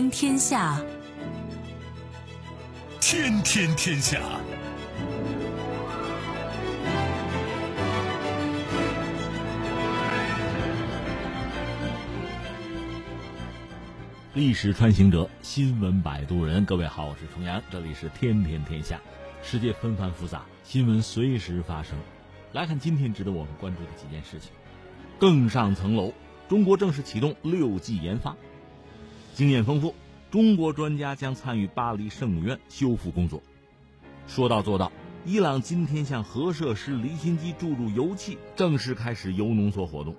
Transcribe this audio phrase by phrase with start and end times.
[0.00, 0.82] 天天下，
[3.02, 4.18] 天天天下。
[14.32, 16.64] 历史穿行者，新闻摆渡人。
[16.64, 18.98] 各位好，我是重阳，这里是天天天下。
[19.42, 21.98] 世界纷繁复杂，新闻随时发生。
[22.52, 24.50] 来看今天值得我们关注的几件事情。
[25.18, 26.14] 更上层楼，
[26.48, 28.34] 中国正式启动六 G 研发，
[29.34, 29.94] 经验丰富，
[30.30, 33.42] 中国专家将参与巴黎圣母院修复工作。
[34.26, 34.92] 说到做到，
[35.24, 40.14] 伊朗今天向核设施离心机注入油气，正式开始铀浓缩活动。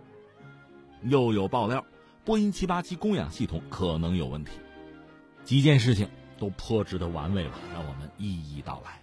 [1.03, 1.85] 又有爆料。
[2.23, 4.51] 波音787供氧系统可能有问题，
[5.43, 7.53] 几件事情都颇值得玩味吧？
[7.73, 9.01] 让我们一一道来。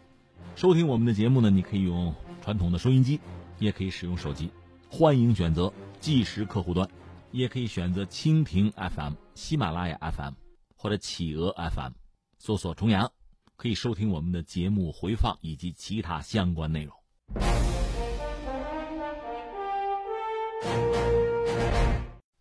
[0.55, 3.19] 收听我们的节目呢，你可以用传统的收音机，
[3.59, 4.51] 也可以使用手机，
[4.89, 6.89] 欢迎选择即时客户端，
[7.33, 10.35] 也可以选择蜻蜓 FM、喜马拉雅 FM
[10.75, 11.93] 或者企鹅 FM，
[12.39, 13.13] 搜索“重阳”，
[13.55, 16.93] 可以收听我们的节目回放以及其他相关内容。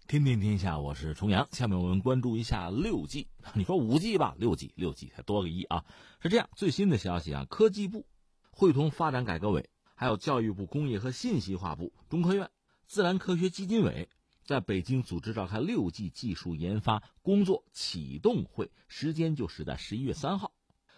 [0.07, 1.47] 天天天下，我是重阳。
[1.51, 3.27] 下面我们关注一下六 G。
[3.53, 5.85] 你说五 G 吧，六 G 六 G 才多个一啊。
[6.19, 8.07] 是这样，最新的消息啊，科技部
[8.49, 12.49] 会同发展改革委，还有教育部工业和信息化部、中科院、
[12.87, 14.09] 自然科学基金委，
[14.47, 20.53] 在北京组织召开六 G 技术研发工作启动会，时间就是在十一月三号。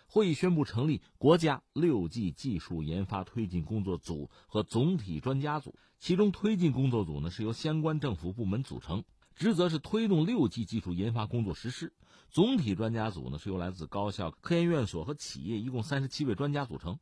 [0.06, 9.04] 会议宣布成立国家六 G 技术研发推进工作组和总体专家组，其中推进工作组呢是由相关政府部门组成，
[9.36, 11.88] 职责是推动六 G 技术研发工作实施；
[12.30, 17.00] 总体专家组呢是由来自高校、科研院所和企业一共三十七位专家组成，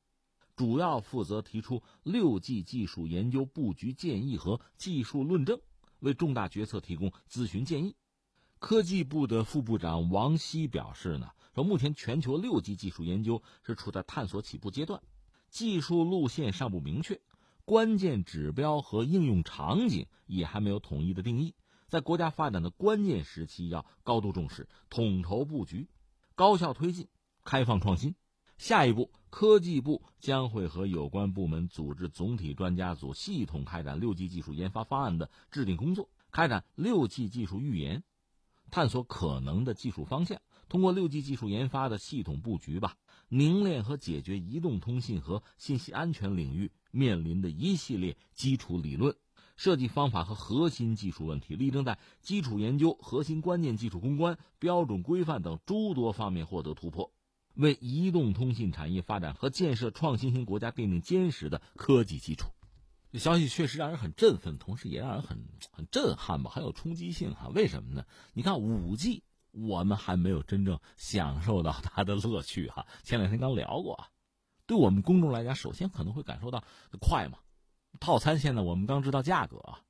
[0.55, 5.59] 主要负责提出六 G 技术研究布局建议和技术论证，
[5.99, 7.95] 为重大决策提供咨询建议。
[8.59, 11.31] 科技部的副部长王希表示呢。
[11.53, 15.01] 说目前全球六 G 技术研究是处在探索起步阶段，
[15.49, 17.19] 技术路线尚不明确，
[17.65, 21.55] 关键指标和应用场景也还没有统一的定义。
[21.87, 25.87] 在国家发展的关键时期，要高度重视，统筹布局，
[26.35, 27.07] 高效推进，
[27.43, 28.13] 开放创新。
[28.57, 38.03] 下一步，科技部将会和有关部门组织总体专家组，系统开展六 G 技术研发方案的制定工作，开展六 G 技术预研，
[38.71, 40.41] 探索可能的技术方向。
[40.69, 42.95] 通过六 G 技术研发的系统布局吧，
[43.29, 49.15] 凝练和解决移动通信和信息安全领域面临的一系列基础理论、
[49.55, 57.13] 设计方法和核心技术问题，力争在基础研究、核心关键技术攻关、标准规范等诸多方面获得突破，
[57.57, 62.49] 为移动通信产业发展和建设创新型国家奠定坚实的科技基础。
[63.11, 65.37] 这消息确实让人很振奋，同时也让人很
[65.71, 67.49] 很震撼吧，很有冲击性哈。
[67.49, 68.05] 为什么呢？
[68.33, 69.23] 你看五 G。
[69.51, 72.85] 我们还没有真正享受到它的乐趣哈。
[73.01, 74.09] 前两天刚聊过啊，
[74.67, 76.63] 对我们公众来讲，首先可能会感受到
[76.99, 77.39] 快嘛，
[77.99, 79.81] 套餐现在我们刚知道价格啊，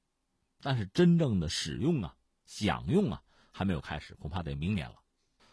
[0.61, 4.95] 但是真正的使用啊、享用啊还没有开始，恐怕得明年了。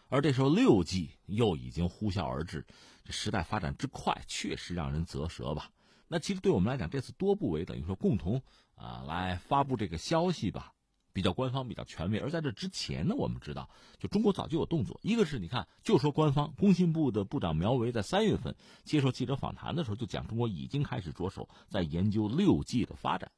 [0.07, 2.65] 而这时候六 G 又已经呼啸而至，
[3.03, 5.71] 这时代发展之快，确实让人啧舌吧。
[6.07, 8.41] 那其实对我们来讲，这次多部委等于说共同
[8.75, 10.71] 啊来发布这个消息吧。
[11.11, 14.99] 比较官方、比较权威，而在这之前呢，我们知道，就中国早就有动作。
[15.01, 23.31] 一个是你看，就说官方，工信部的部长苗圩在三月份接受记者访谈的时候就讲，中国已经开始着手在研究六 G 的发展。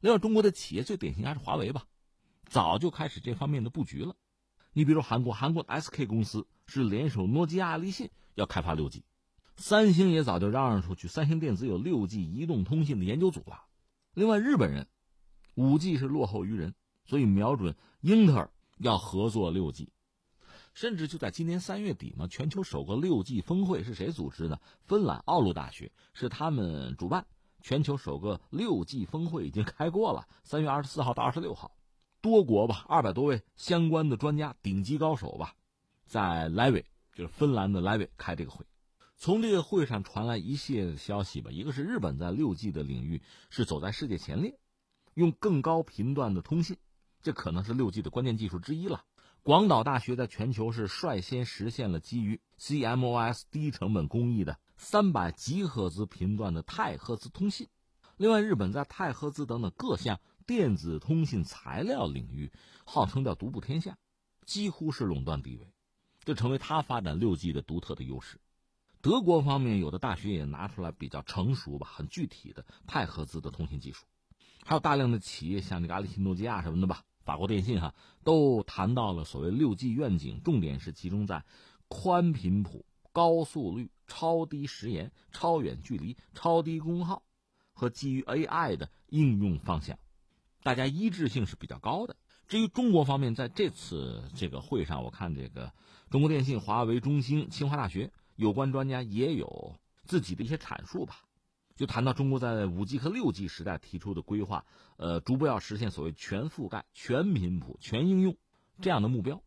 [0.00, 1.84] 另外，中国的企业最典型还是华为吧，
[2.46, 4.16] 早就开始这方面的布局了。
[4.72, 9.04] 你比如韩国，韩国的 SK 公司是联手诺基亚、爱立信要开发六 G，
[9.56, 13.64] 三星也早就嚷嚷出去，三星电子有六 G 移动通信的研究组了。
[14.14, 14.88] 另外，日本人
[15.54, 16.74] 五 G 是落后于人。
[17.06, 19.90] 所以瞄准英特尔要合作六 G，
[20.74, 24.60] 甚至就在今年三月底嘛，全球首个六 G 峰会是谁组织的？
[24.84, 27.26] 芬兰奥鲁大学是他们主办。
[27.62, 31.72] 全球首个六 G 峰会已经开过了，三月二十四号到二十六号，
[32.20, 35.54] 多国吧，二百多位相关的专家、顶级高手吧，
[36.06, 36.84] 在莱维，
[37.14, 38.64] 就是芬兰的莱维开这个会。
[39.16, 44.58] 从这个会上传来一系列的消息吧，一个是日本在六 G 的领域是走在世界前列，
[45.14, 46.76] 用更高频段的通信。
[47.22, 49.04] 这可能是六 G 的关键技术之一了。
[49.42, 57.68] 广岛大学在全球是率先实现了基于 CMOS 低成本工艺的三百吉赫兹频段的太赫兹通信。
[58.16, 60.20] 另外，日本在太赫兹等等各项
[60.50, 62.50] 电子通信材料领域
[62.84, 63.96] 号称叫独步天下，
[64.44, 65.72] 几乎是垄断地位，
[66.24, 68.40] 这成为它发展六 G 的独特的优势。
[69.00, 74.06] 德国方面有的大学也拿出来比较成熟吧、很具体的太赫兹的通信技术。
[74.64, 77.94] 还有大量的企业，像这个阿里信、诺基亚什么的吧，法国电信哈，
[78.24, 81.44] 都谈到了所谓六 G 愿景，重点是集中在
[81.86, 87.22] 宽频谱、高速率、超低时延、超远距离、超低功耗
[87.72, 89.96] 和基于 AI 的应用方向，
[90.62, 92.16] 大家一致性是比较高的。
[92.48, 95.72] 至于中国方面，在这次这个会上，我看这个
[96.10, 101.22] 中国电信、华为、中兴、清华大学有关专家也有自己的一些阐述吧，
[101.76, 104.64] 就谈到中国在五 G 和六 G 时代提出的规划，
[104.96, 108.36] 呃，逐步要实现所谓全覆盖、全频谱、全应用
[108.82, 109.40] 这样的目标。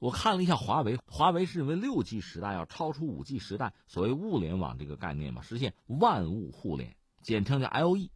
[0.00, 8.10] 我看了一下华为，华为是认为六 G 时代要超出五 G 时代所谓物联网这个概念嘛，实现万物互联，简称叫 LE。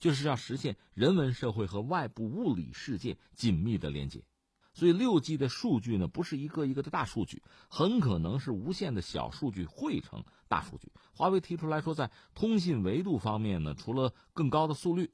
[0.00, 4.24] 就是要实现人文社会和外部物理世界紧密的连接，
[4.72, 10.90] 所以六 G 的数据呢，不是一个一个的大数据，很可能是无限的小数据汇成大数据。
[11.12, 15.12] 华为提出来说，在通信维度方面呢，除了更高的速率、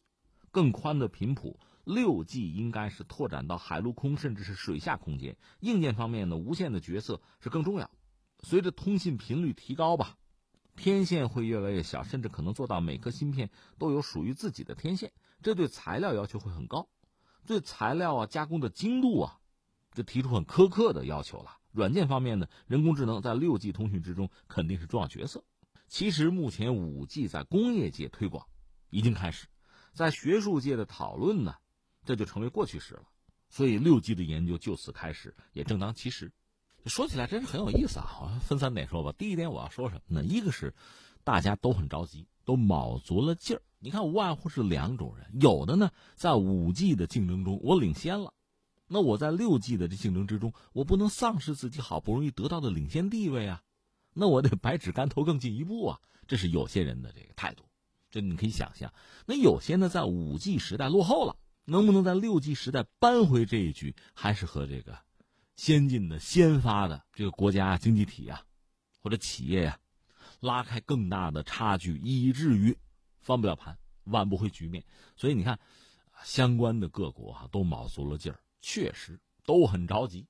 [0.53, 5.37] 更宽的频谱，六 G 应该是拓展到海陆空甚至是水下空间。
[5.61, 7.91] 硬件方面呢，无线的角色是更重要。
[8.45, 10.17] 随着通信频率提高吧。
[10.77, 15.13] 天线会越来越小，甚至可能做到每颗芯片都有属于自己的天线。
[15.43, 16.89] 这对材料要求会很高，
[17.47, 19.39] 对材料啊加工的精度啊，
[19.93, 21.59] 就提出很苛刻的要求了。
[21.73, 25.45] 软件方面呢，人工智能在六 G 通讯之中肯定是重要角色。
[25.89, 28.47] 其实目前五 G 在工业界推广
[28.91, 29.47] 已经开始，
[29.93, 31.55] 在学术界的讨论呢，
[32.05, 33.03] 这就成为过去式了。
[33.49, 36.33] 所以六 G 的研究就此开始，也正当其时。
[36.87, 38.19] 说起来真是很有意思啊！
[38.23, 39.13] 我分三点说吧。
[39.19, 40.25] 第一点我要说什么呢？
[40.25, 40.73] 一个是
[41.25, 43.63] 大家都很着急，都卯足了劲儿。
[43.79, 48.33] 你看，无外乎是两种人，有的呢在五 G 的竞争中我领先了，
[48.87, 53.63] 那我在六 G 的这竞争之中，我不能丧失自己好不容易得到的领先地位啊，
[54.15, 56.01] 那我得百尺竿头更进一步啊。
[56.29, 57.65] 这是有些人的这个态度，
[58.11, 58.93] 这你可以想象。
[59.27, 64.99] 那有些呢在五 G 时代落后了，能不能在六 G 时代扳回这一局，还是和这个。
[65.57, 68.43] 先进的、先发的这个国家经济体啊，
[69.01, 69.81] 或者企业呀，
[70.41, 72.77] 拉开更大的差距，以至于
[73.21, 74.85] 翻不了盘、挽不回局面。
[75.17, 75.59] 所以你看，
[76.23, 80.27] 相关的各国哈都卯足了劲儿，确实都很着急。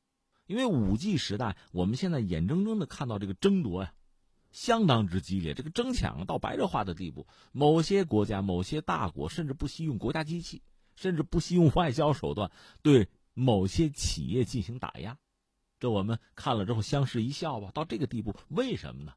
[0.47, 3.93] 因为五 G 时代，我们现在眼睁睁的看到这个争夺呀，
[4.53, 7.27] 相当之激烈，这个争抢到白热化的地步。
[7.51, 10.63] 某些国家、某些大国甚至不惜用国家机器，
[10.95, 12.49] 甚至不惜用外交手段
[12.81, 13.09] 对。
[13.39, 15.19] 某些企业进行打压，
[15.79, 17.71] 这我们看了之后相视一笑吧。
[17.75, 19.13] 到这个地步，为什么呢？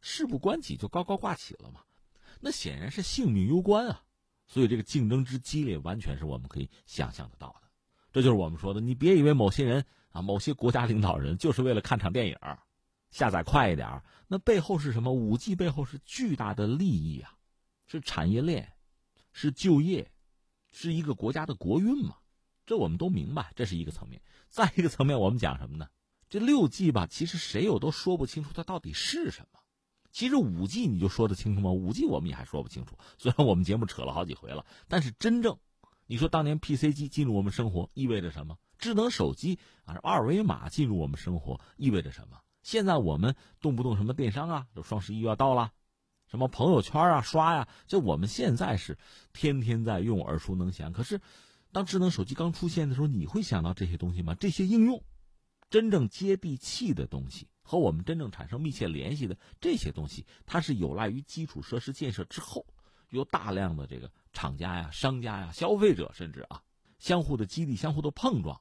[0.00, 1.82] 事不关己就高高挂起了嘛？
[2.40, 4.02] 那显然是性命攸关啊！
[4.46, 7.68] 所以这个竞争之激烈，完全是我们可以想象得到的。
[8.10, 12.38] 这就是我们说的，你别以为某些人啊，某些国家领导人就是为了看场电影，
[13.10, 15.12] 下载快一点，那背后是什么？
[15.12, 17.36] 五 G 背后是巨大的利益啊，
[17.86, 18.72] 是产业链，
[19.32, 20.10] 是就业，
[20.72, 22.16] 是一个国家的国运嘛。
[22.68, 24.20] 这我们都明白，这是一个层面。
[24.50, 25.88] 再一个层面，我们讲什么呢？
[26.28, 29.60] 这六 G 吧，其实谁有都说不清楚它到底是什么。
[30.12, 31.70] 其实五 G 你就说得清楚吗？
[31.70, 32.98] 五 G 我们也还说不清楚。
[33.16, 35.58] 虽然我们节目扯了好几回了，但是真正，
[36.06, 38.58] 你说当年 PC 机进入我们生活意味着什么？
[38.76, 42.38] 智能手机啊，二维码进入我们生活意味着什么？
[42.62, 45.72] 现在我们动不动什么电商啊，就双十一要到了，
[46.26, 48.98] 什么朋友圈啊刷呀，就我们现在是
[49.32, 50.92] 天天在用，耳熟能详。
[50.92, 51.22] 可是。
[51.70, 54.34] 当智能手机刚出现的时候，你会想到这些东西吗？
[54.34, 55.02] 这些应用，
[55.70, 62.66] 真正接地气的东西，和我们真正产生密切联系的这些东西，它是有赖于基础设施建设之后，
[63.10, 66.62] 有大量的这个厂家呀、商家呀、消费者，甚至啊，
[66.98, 68.58] 相互的激励、相互的碰撞，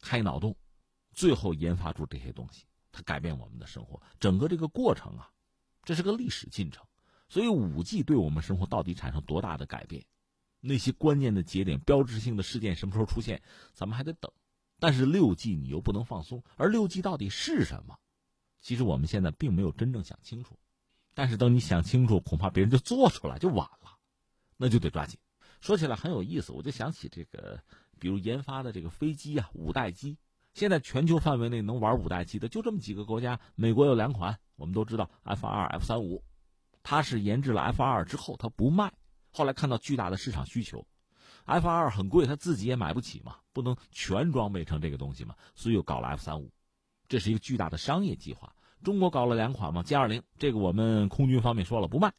[0.00, 0.56] 开脑洞，
[1.12, 4.00] 最后研发出这些东西，它改变我们的生活。
[4.20, 5.28] 整个这个过程啊，
[5.82, 6.84] 这是个历史进程。
[7.28, 10.04] 所以，五 G 对我们生活到底产生多大的改变？
[10.66, 13.42] 那些关键的节点、标志性的事件什么时候出现，
[13.74, 14.32] 咱们还得等。
[14.80, 17.98] 但是六 G 你又不能放松，而六 G 到底是什么？
[18.60, 20.58] 其实我们现在并没有真正想清楚。
[21.12, 23.98] 但是等你想清楚，恐怕别人就做出来就晚了，
[24.56, 25.18] 那就得抓紧。
[25.60, 27.62] 说起来很有意思，我就想起这个，
[27.98, 30.16] 比如研发的这个飞机啊，五代机。
[30.54, 36.24] 现在全球范围内能玩五代机的就这么几个国家，美国有两款，我们都知道 F 二、F 三五，
[36.82, 38.92] 它是研制了 F 二之后，它不卖。
[39.36, 40.86] 后来看到巨大的市场需求
[41.44, 46.52] ，F 二很贵，他自己也买不起嘛，不能全装备成这个东西嘛，所以又搞了 F 三五，
[47.08, 48.54] 这是一个巨大的商业计划。
[48.84, 52.12] 中国搞了两款嘛，G 二零这个我们空军方面说了不卖，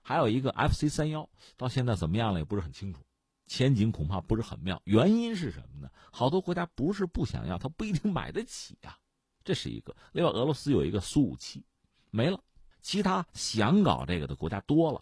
[0.00, 3.00] 还有一个 FC 三幺，到现在怎么样了也不是很清楚，
[3.48, 4.80] 前景恐怕不是很妙。
[4.84, 5.90] 原因是什么呢？
[6.12, 8.96] 好多国家不是不想要，他不一定买得起呀，
[9.42, 9.96] 这是一个。
[10.12, 11.64] 另外，俄罗斯有一个苏五七，
[12.10, 12.38] 没了，
[12.80, 15.00] 其他想搞这个的国家多了。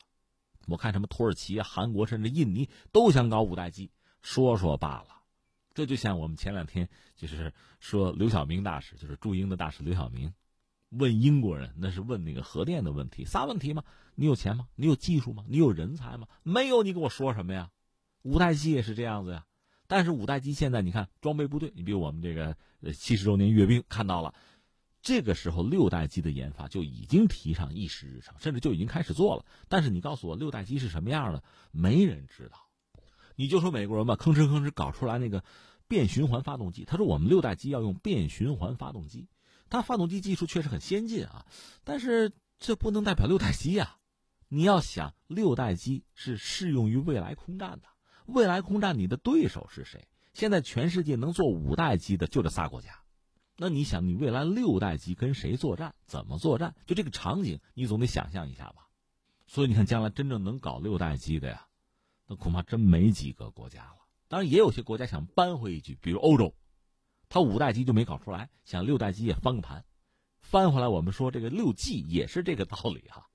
[0.67, 3.91] 我看什么土耳其啊、韩国甚至印尼都想搞五代机，
[4.21, 5.09] 说说罢了。
[5.75, 10.33] 这就像我们前两天就是说刘晓明大使，就是驻英的大使刘晓明，
[10.91, 13.83] 问英国人，那是问那个核电的问题，仨问题吗？
[14.15, 14.69] 你有钱吗？
[14.75, 15.45] 你有技术吗？
[15.49, 16.27] 你有人才吗？
[16.43, 17.71] 没有，你跟我说什么呀？
[18.21, 19.47] 五代机也是这样子呀。
[19.87, 22.55] 但是五代机现在你看装备部队，你比如我们这个
[22.93, 24.35] 七十周年阅兵看到了，
[25.03, 29.45] 这个时候六代机的研发就已经提上议事日程，甚至就已经开始做了。
[29.69, 31.43] 但是你告诉我六代机是什么样的，
[31.73, 32.69] 没人知道。
[33.35, 35.43] 你就说美国人吧，吭哧吭哧搞出来那个
[35.89, 39.29] 变循环发动机，他说我们六代机要用变循环发动机，
[39.69, 41.47] 它发动机技术确实很先进啊，
[41.83, 43.97] 但是这不能代表六代机呀。
[44.49, 47.89] 你要想六代机是适用于未来空战的。
[48.27, 50.07] 未来空战，你的对手是谁？
[50.33, 53.02] 现在全世界能做五代机的就这仨国家，
[53.57, 55.95] 那你想，你未来六代机跟谁作战？
[56.07, 56.75] 怎么作战？
[56.87, 58.89] 就这个场景，你总得想象一下吧。
[59.47, 61.67] 所以你看，将来真正能搞六代机的呀，
[62.27, 63.97] 那恐怕真没几个国家了。
[64.29, 66.55] 当然，也有些国家想扳回一局，比如欧洲，
[67.29, 69.85] 他五代机就没搞出来，想六代机也翻个盘，
[70.41, 70.89] 翻回来。
[70.89, 73.29] 我们说这个六 G 也是这个道理哈，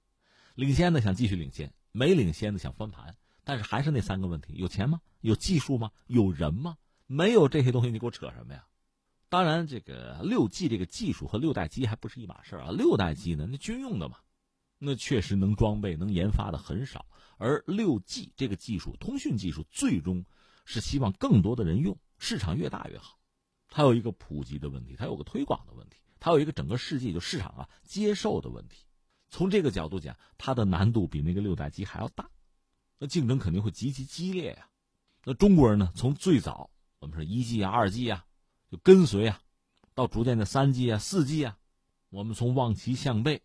[0.56, 3.16] 领先的想继续领先，没领先的想翻盘。
[3.44, 5.00] 但是还是那三个问题：有钱吗？
[5.22, 5.92] 有技术吗？
[6.08, 6.76] 有人吗？
[7.06, 8.67] 没有这些东西，你给我扯什么呀？
[9.30, 12.72] 当然，这个六 G 这个技术和六代机还不是一码事啊。
[12.72, 14.18] 六代机呢，那军用的嘛，
[14.78, 17.06] 那确实能装备、能研发的很少。
[17.38, 20.26] 而六 G 这个技术，通讯技术，最终
[20.66, 23.20] 是希望更多的人用，市场越大越好。
[23.70, 28.86] 它有一个普及的问题，它有个推广的问题，它有一个整个世界就市场啊接受的问题。
[29.30, 32.30] 从这个角度讲，它的难度比那个六代机还要大。
[32.98, 34.70] 那竞争肯定会极其激烈呀。
[35.26, 35.92] 那中国人呢？
[35.94, 38.26] 从最早我们说一 G 啊、二 G 啊，
[38.70, 39.42] 就跟随啊，
[39.94, 41.58] 到逐渐的三 G 啊、四 G 啊，
[42.10, 43.42] 我们从望其项背，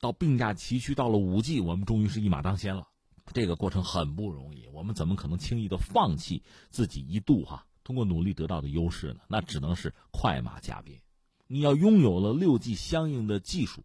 [0.00, 2.88] 到并驾齐驱，到了五 G，我们终于是一马当先了。
[3.32, 9.20] 这个过程很不容易，我们怎么可能轻易的放弃自己一度哈通过努力得到的优势呢？
[9.28, 11.00] 那只能是快马加鞭。
[11.46, 13.84] 你要拥有了六 G 相应的技术，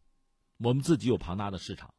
[0.57, 1.93] 我们自己有庞大的市场。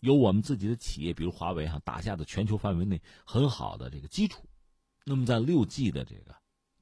[0.00, 4.44] 有我们自己的企业，比如华为哈，打下的全球范围内很好的这个基础。
[5.04, 6.34] 那么在六 G 的这个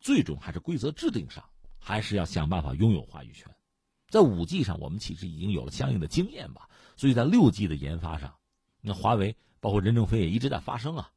[0.02, 3.54] 最终还是规则制定上，还是要想办法拥有话语权。
[4.09, 6.68] 在五 G 上，我们其实已经有了相应的经验吧。
[6.97, 8.37] 所以在六 G 的研发上，
[8.80, 11.11] 那华为包括任正非也一直在发声啊，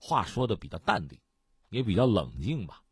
[0.00, 1.20] 话说的比较淡定，
[1.68, 2.82] 也比较冷静吧，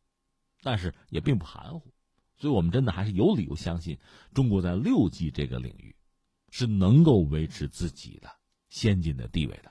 [0.63, 1.93] 但是也并不含糊。
[2.37, 3.99] 所以我们真的还是有理由相信，
[4.35, 5.97] 中国在六 G 这个领域
[6.51, 8.31] 是能够维持自己的。
[8.69, 9.71] 先进的地位的，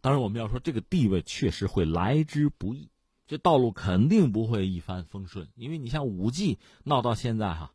[0.00, 2.88] 当然我们要说这个地位确实会来之不易，
[3.26, 5.48] 这道路肯定不会一帆风顺。
[5.54, 7.72] 因为你像五 G 闹到现在哈，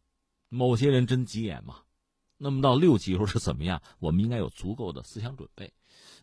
[0.50, 1.78] 某些人真急眼嘛。
[2.38, 3.82] 那么到六 G 时候是怎么样？
[4.00, 5.72] 我们应该有足够的思想准备。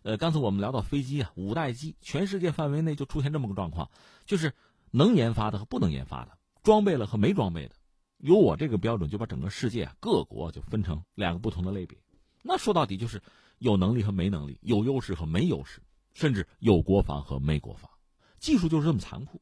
[0.03, 3.91] 呃，刚才我们聊到飞机啊，五代机，全世界范围内就出现这么个状况，
[4.27, 4.53] 就是
[4.91, 7.75] 能研发的和不能研发的，装备了和没装备的，
[8.19, 11.99] 有我这个标准就把整个世界各国就分成两个不同的类别。
[12.43, 13.23] 那说到底就是。
[13.61, 15.83] 有能力和没能力，有优势和没优势，
[16.15, 17.91] 甚至有国防和没国防，
[18.39, 19.41] 技术就是这么残酷。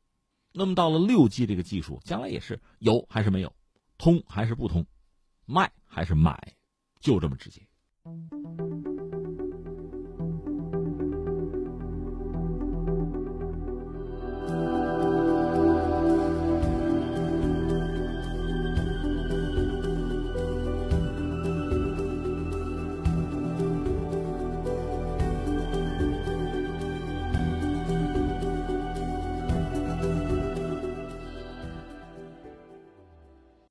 [0.52, 3.54] 那么到了六 G 这个技术，将来也是有还是没有，
[3.98, 4.86] 通还是不通，
[5.44, 6.54] 卖还是买，
[6.98, 7.60] 就这么直接。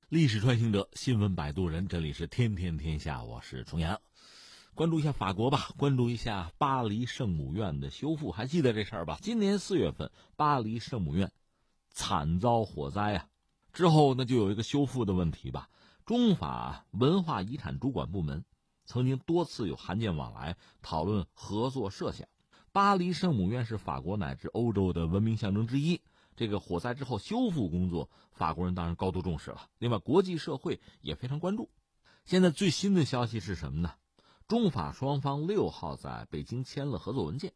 [0.08, 4.00] 历史穿行者，新闻摆渡人，这里是天天天下，我是重阳。
[4.72, 9.18] 关注一下法国吧，关注一下巴黎圣母院的修复，还记得这事儿吧？
[9.20, 11.32] 今年四月份，巴黎圣母院
[11.90, 13.26] 惨遭火灾啊，
[13.72, 15.68] 之后呢就有一个修复的问题吧。
[16.04, 18.44] 中法文化遗产主管部门
[18.84, 22.28] 曾经多次有函件往来，讨论合作设想。
[22.70, 26.00] 巴黎圣母院是法国乃至欧洲的文明象征之一。
[26.36, 29.68] 这个火灾之后修复工作，法国人当然高度重视了。
[29.78, 31.70] 另外，国际社会也非常关注。
[32.24, 33.94] 现在最新的消息是什么呢？
[34.46, 37.54] 中法双方六号在北京签了合作文件，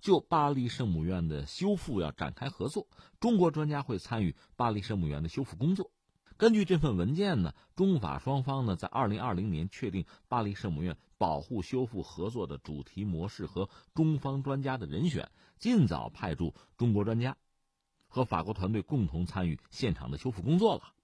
[0.00, 2.86] 就巴黎圣母院的修复要展开合作。
[3.18, 5.90] 中国专家会参与巴黎圣母院的修复工作。
[6.36, 17.36] 根据这份文件呢，中法双方呢在二零二零年确定巴黎圣母院保护修复合作的主题模式和中方专家的人选，尽早派驻中国专家。
[18.08, 20.94] 和法国团队共同参与现场的修复工作了。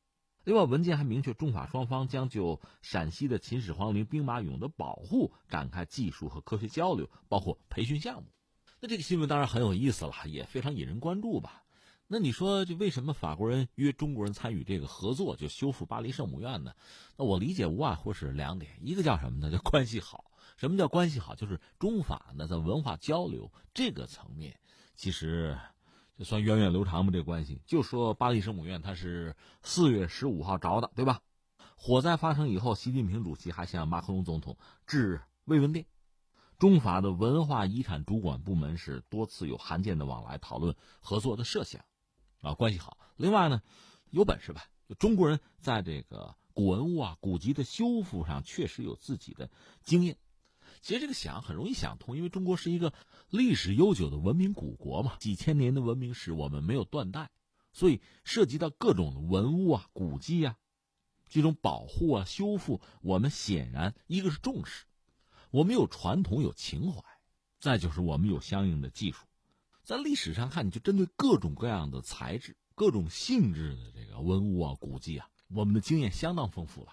[0.43, 8.29] 另外，文件还明确，中法双方将就陕西的秦始皇陵兵马俑的保护展开技术和科学交流，包括培训项目。
[8.81, 11.63] 那这个新闻当然很有意思了，也非常引人关注吧。
[12.07, 16.75] 那你说，这为什么法国人约中国人参与这个合作，就修复巴黎圣母院呢？
[17.17, 19.51] 那我理解无外乎是两点，一个叫什么呢？
[19.51, 20.31] 叫关系好。
[20.59, 21.35] 什么叫关系好？
[21.35, 24.61] 就是中法呢在文化交流这个层面，
[24.95, 25.59] 其实
[26.17, 27.13] 就算源远流长吧。
[27.13, 31.21] 这关系，就说巴黎圣母院，它是四月十五号着的，对吧？
[31.77, 34.57] 火灾发生以后，习近平主席还向马克龙总统
[34.87, 35.87] 致慰问电。
[36.57, 41.85] 中法的文化遗产主管部门是多次有函件的往来，讨论合作的设想，
[42.41, 42.97] 啊，关系好。
[43.17, 43.61] 另外呢，
[44.11, 44.65] 有本事吧？
[44.99, 49.51] 中国人在这个古文物啊、古籍的修复上，确实有自己的
[49.83, 50.17] 经验。
[50.85, 52.93] 其实这个想很容易想通，因为中国是一个
[53.31, 57.31] 历史悠久的文明古国嘛，几千年的文明史我们没有断代，
[57.73, 60.59] 所以涉及到各种文物啊、古迹啊，
[61.31, 64.85] 这种保护啊、修复，我们显然一个是重视，
[65.51, 67.03] 我们有传统有情怀，
[67.59, 69.25] 再就是我们有相应的技术，
[69.85, 76.93] 在历史上看，你就针对各种各样的材质、各种性质的这个文物啊、古迹啊，我们的经验相当丰富了。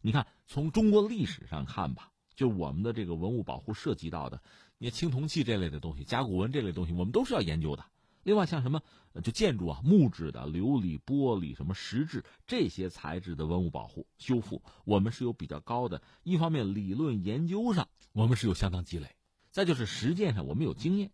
[0.00, 2.11] 你看，从中国历史上看吧。
[2.34, 4.40] 就我们的这个文物保护涉及到的，
[4.78, 7.84] 你青铜器这类的东西、甲骨文这类东西，我们都是要研究的。
[8.24, 8.80] 另外，像什么
[9.24, 16.00] 就建筑啊、木质的、琉璃、玻璃、什么石质这些材质的文物保护修复，我们是有比较高的。
[16.22, 19.08] 一方面，理论研究上我们是有相当积累；
[19.50, 21.10] 再就是实践上我们有经验，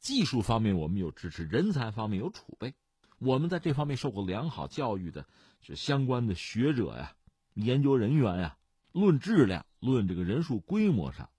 [0.00, 2.74] 技术方面我们有支持，人才方面有储备。
[3.20, 5.26] 我们在这方面受过良好教育的，
[5.60, 7.14] 是相关的学者呀、
[7.54, 8.56] 研究人员呀。
[8.90, 11.30] 论质量，论这个人数规模上，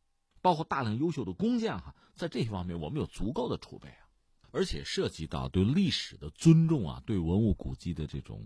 [0.41, 4.07] 包括大量优秀的工匠哈，在这些方面我们有足够的储备啊，
[4.51, 8.45] 而且涉及到对历史的尊重啊，对文物古迹的这种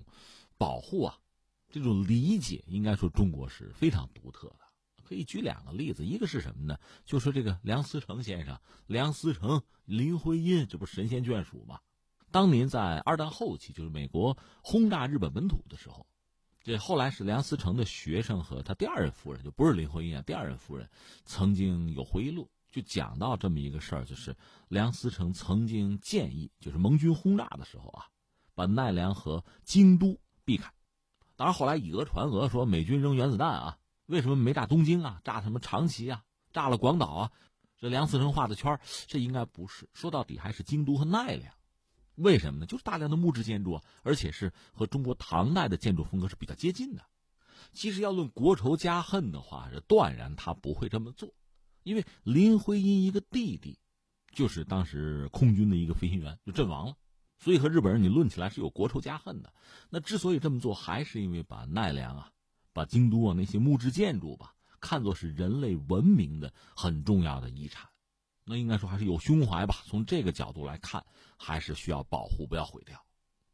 [0.57, 1.17] 保护啊，
[1.69, 4.59] 这种理解，应该说中国是非常独特的。
[5.03, 6.79] 可以举两个例子，一个是什么呢？
[7.05, 8.57] 就说这个梁思成先生，
[8.87, 11.79] 梁思成、林徽因，这不神仙眷属吗？
[12.31, 16.07] 当年在二战后期，就是美国轰炸日本本土的时候。
[16.63, 20.89] 这后来是梁思成的学生和他第二任夫人，就不是林徽因啊，第二任夫人
[21.25, 24.33] 曾经有回忆录，就讲到这么一个事儿，就是
[24.69, 28.07] 梁思成曾经建议，就是盟军轰炸的时候啊，
[28.55, 30.71] 把奈良和京都避开。
[31.35, 36.23] 当然后来以讹传讹，说美军扔原子弹啊，为什么没炸东京啊，炸什么长崎啊，
[36.53, 37.31] 炸了广岛啊？
[37.77, 41.53] 这梁思成画的圈这应该不是，说到底还是京都和奈良。
[42.15, 42.65] 为什么呢？
[42.65, 47.03] 就是大量的木质建筑啊，而且是和中国唐代的建筑风格是比较接近的。
[47.71, 51.33] 其实要论国仇家恨的话，是断然他不会这么做，
[51.81, 53.79] 因为林徽因一个弟弟，
[54.31, 56.95] 就是当时空军的一个飞行员就阵亡了，
[57.39, 59.51] 所以和日本人你论起来是有国仇家恨的。
[59.89, 62.31] 那之所以这么做，还是因为把奈良啊、
[62.73, 67.89] 把京都啊那些木质建筑吧，看作是人类文明的很重要的遗产。
[68.45, 69.83] 那应该说还是有胸怀吧。
[69.85, 71.05] 从这个角度来看，
[71.37, 73.01] 还是需要保护，不要毁掉，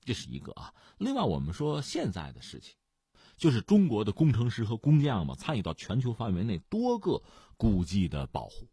[0.04, 0.74] 这是一个啊。
[0.98, 2.76] 另外，我们说现在的事情，
[3.38, 7.22] 就是中国的工程师和工匠嘛，参与到全球范围内多个
[7.56, 8.68] 古迹的保护，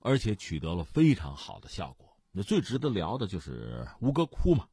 [0.00, 2.16] 而且取得了非常好的效果。
[2.32, 4.68] 那最值得聊的就是吴哥窟嘛。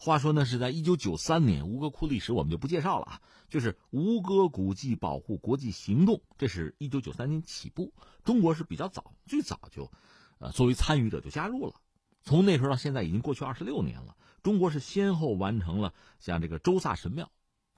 [0.00, 3.20] 话说呢，是在一九九三年，吴哥窟历史我们就不介绍了啊。
[3.48, 9.90] 就是吴哥古迹保护国际行动，这是一九九三年起步，中国是比较早，最早就。
[10.38, 11.74] 呃，作为参与者就加入了，
[12.22, 14.16] 从那时候到现在已经过去二十六年了。
[14.42, 17.30] 中国是先后完成了像这个周萨神庙，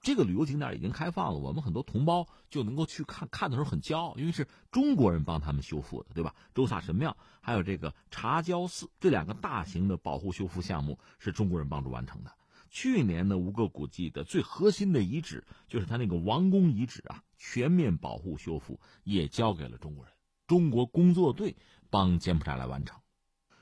[0.03, 6.35] 这个旅游景点已经开放了，我们很多同胞就能够去看，看的时候很骄傲，因为是中国人帮他们修复的，对吧？
[6.55, 12.31] 周萨神庙还有这个茶焦寺这两个大型的保护修复项目是中国人帮助完成的。
[12.68, 20.14] 去年的吴哥古迹的最核心的遗址就是他那个王宫遗址啊，全面保护修复也交给了中国人。
[20.46, 21.57] 中国工作队
[21.90, 23.00] 帮柬埔寨来完成，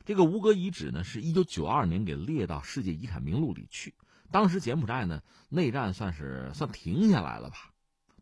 [0.04, 3.94] 这个吴哥遗址呢，是一九九二年给列到世界遗产名录里去。
[4.30, 7.72] 当时柬埔寨呢内战算是算停下来了吧，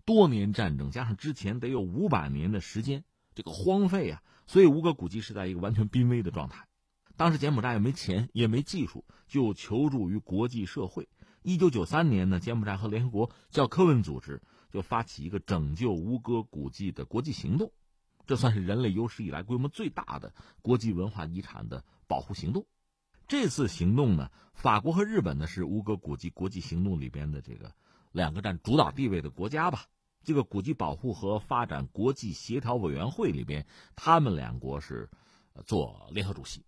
[0.04, 6.68] 多年战争加上之前得有五百年的时间，这个荒废啊，所以吴哥古迹是在一个完全濒危的状态。
[7.16, 11.08] 当时柬埔寨也没钱也没技术，就求助于国际社会。
[11.42, 17.72] 一九九三年呢，柬埔寨和联合国教科文组织就发起一个拯救吴哥古迹的国际行动。
[18.26, 22.66] 这算是人类有史以来规模最大的国际文化遗产的保护行动。
[23.28, 27.72] 这次行动呢，法国和日本呢是吴哥古迹国际行动里边的这个
[28.12, 29.86] 两个占主导地位的国家吧。
[30.24, 35.08] 这个古迹保护和发展国际协调委员会里边，他们两国是
[35.64, 36.64] 做联合主席，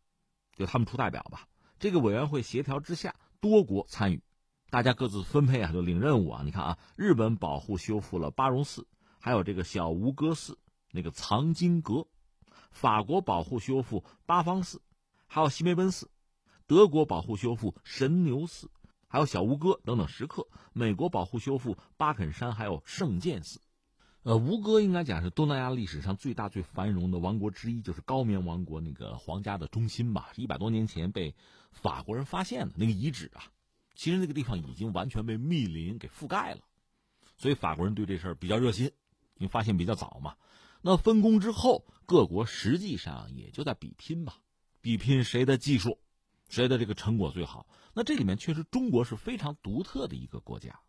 [0.56, 1.48] 就他们出代表吧。
[1.80, 4.22] 这个委员会协调之下，多国参与，
[4.70, 6.42] 大家各自分配啊，就领任务啊。
[6.44, 8.86] 你看啊，日本保护修复了巴戎寺，
[9.18, 10.56] 还有这个小吴哥寺。
[10.90, 12.06] 那个藏经阁，
[12.70, 14.80] 法国保护修复八方寺，
[15.26, 16.10] 还有西梅奔寺，
[16.66, 18.70] 德国保护修复神牛寺，
[19.06, 23.60] 还有小吴哥等等石刻；美国保护修复巴肯山，还有圣剑寺。
[24.22, 30.32] 呃，吴哥应该讲是东南亚历史上最大最繁荣的王国之一，就是高棉王国那个皇家的中心吧。
[30.36, 31.34] 一百多年前被
[31.70, 33.44] 法国人发现的那个遗址啊，
[33.94, 36.60] 其实那个地方已经完全被密林给覆盖了，
[37.38, 38.86] 所以法国人对这事儿比较热心，
[39.36, 40.34] 因为发现比较早嘛。
[40.90, 44.38] 那分工之后，各国实际上也就在比拼吧，
[44.80, 45.98] 比拼谁的技术，
[46.48, 47.66] 谁的这个成果最好。
[47.92, 50.80] 那这里面确实中国是非常独特的一个国家，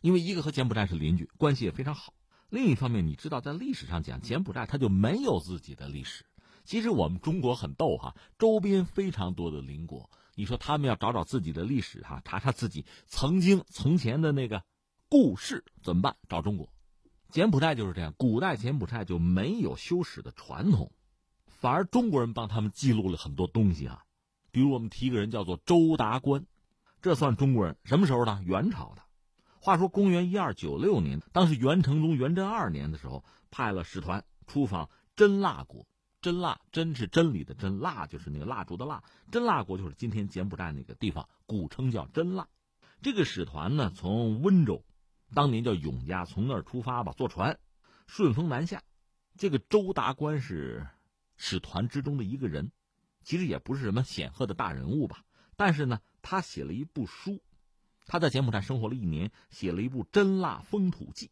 [0.00, 2.12] 因为一个和柬埔寨是邻居，关系也非常好。
[2.48, 6.26] 另一方面，你知道，在历史上讲，柬埔寨它就没有自己的历史。
[6.64, 14.64] 其实我们中国很逗哈，周边非常多的邻国，你说他们要找找自己的历史哈，查查自己曾经从前的那个
[15.08, 16.16] 故事怎么办？
[16.28, 16.68] 找中国，
[17.36, 18.14] 柬埔寨就是这样。
[18.16, 20.90] 古代柬埔寨就没有修史的传统，
[21.44, 24.04] 反而中国人帮他们记录了很多东西啊。
[24.50, 26.46] 比如我们提一个人叫做周达观，
[27.02, 28.42] 这算中国人什么时候的？
[28.42, 29.02] 元朝的。
[29.60, 35.86] 话说，公元一二九六年，当时元成宗元贞二年的时候，派了使团出访真腊国。
[36.22, 39.04] 真腊，真是真理的真，腊就是那个蜡烛的蜡。
[39.30, 42.48] 真腊国就是今天柬埔寨那个地方，古称叫真腊。
[43.02, 44.82] 这个使团呢，从温州，
[45.34, 47.58] 当年叫永嘉，从那儿出发吧，坐船，
[48.06, 48.82] 顺风南下。
[49.36, 50.86] 这个周达观是
[51.36, 52.72] 使团之中的一个人，
[53.22, 55.24] 其实也不是什么显赫的大人物吧，
[55.56, 57.42] 但是呢，他写了一部书。
[58.06, 61.26] 他在柬埔寨生活了一年，写了一部《真腊风土记》，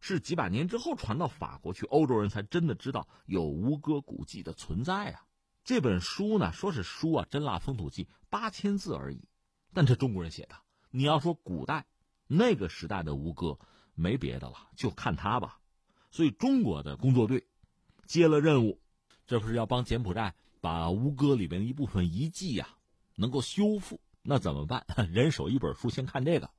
[0.00, 5.24] 是几百年之后传到法国去，欧洲人才真的知道有吴哥古迹的存在啊。
[5.64, 9.28] 这本书呢，说是书啊，《真腊风土记》八千字而已，
[9.74, 10.54] 但这中国人写的。
[10.92, 11.84] 你要说古代
[12.32, 13.58] 那个时代的吴哥，
[13.96, 15.58] 没别的了，就看他吧。
[16.12, 17.48] 所以中国的工作队
[18.06, 18.80] 接了任务，
[19.26, 22.68] 这不是要帮柬埔寨把吴哥里面的一部分遗迹呀，
[23.16, 24.00] 能够修复。
[24.22, 24.86] 那怎么办？
[25.12, 26.50] 人手一本书，先看这个。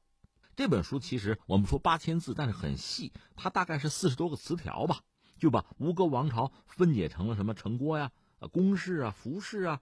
[0.58, 5.00] 这本书其实我们说八千字，但是很细，它大概是四十多个词条吧，
[5.40, 8.12] 就把吴哥王朝分解成了什么城郭呀、
[8.52, 9.82] 宫室啊、服饰啊，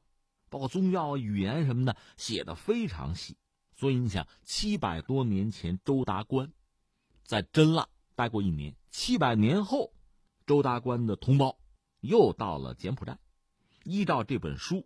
[0.49, 3.37] 包括宗教、语言什么的，写的非常细。
[3.79, 6.51] 所以你想，七百多年前周达观
[7.23, 9.93] 在真腊待过一年，七百年后，
[10.45, 11.57] 周达观的同胞
[12.01, 13.17] 又到了柬埔寨，
[13.85, 14.85] 依照这本书。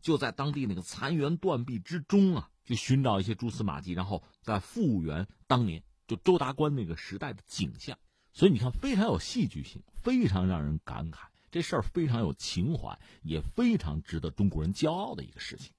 [0.00, 7.96] 就在当地那个残垣断壁之中啊，去寻找一些蛛丝马迹，然后再复原当年就周达观那个时代的景象。
[8.32, 11.18] 所以你看，非常有戏剧性，非常让人感慨。
[11.52, 15.72] 这事儿非常有情怀，也非常值得中国人骄傲的一个事情。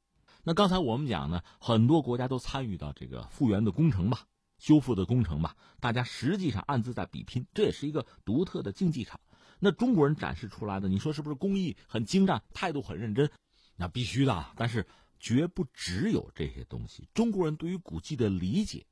[0.45, 4.25] 那刚才我们讲呢，很多国家都参与到这个复原的工程吧、
[4.57, 9.21] 修复的工程吧，大家实际上暗自在比拼，这也是一个独特的竞技场。
[9.59, 13.31] 那中国人展示出来的，你说是不是工艺很精湛，态度很认真？
[13.77, 14.85] 那必须的，但是
[15.17, 17.07] 绝不只有这些东西。
[17.13, 18.85] 中国人对于古迹的理解，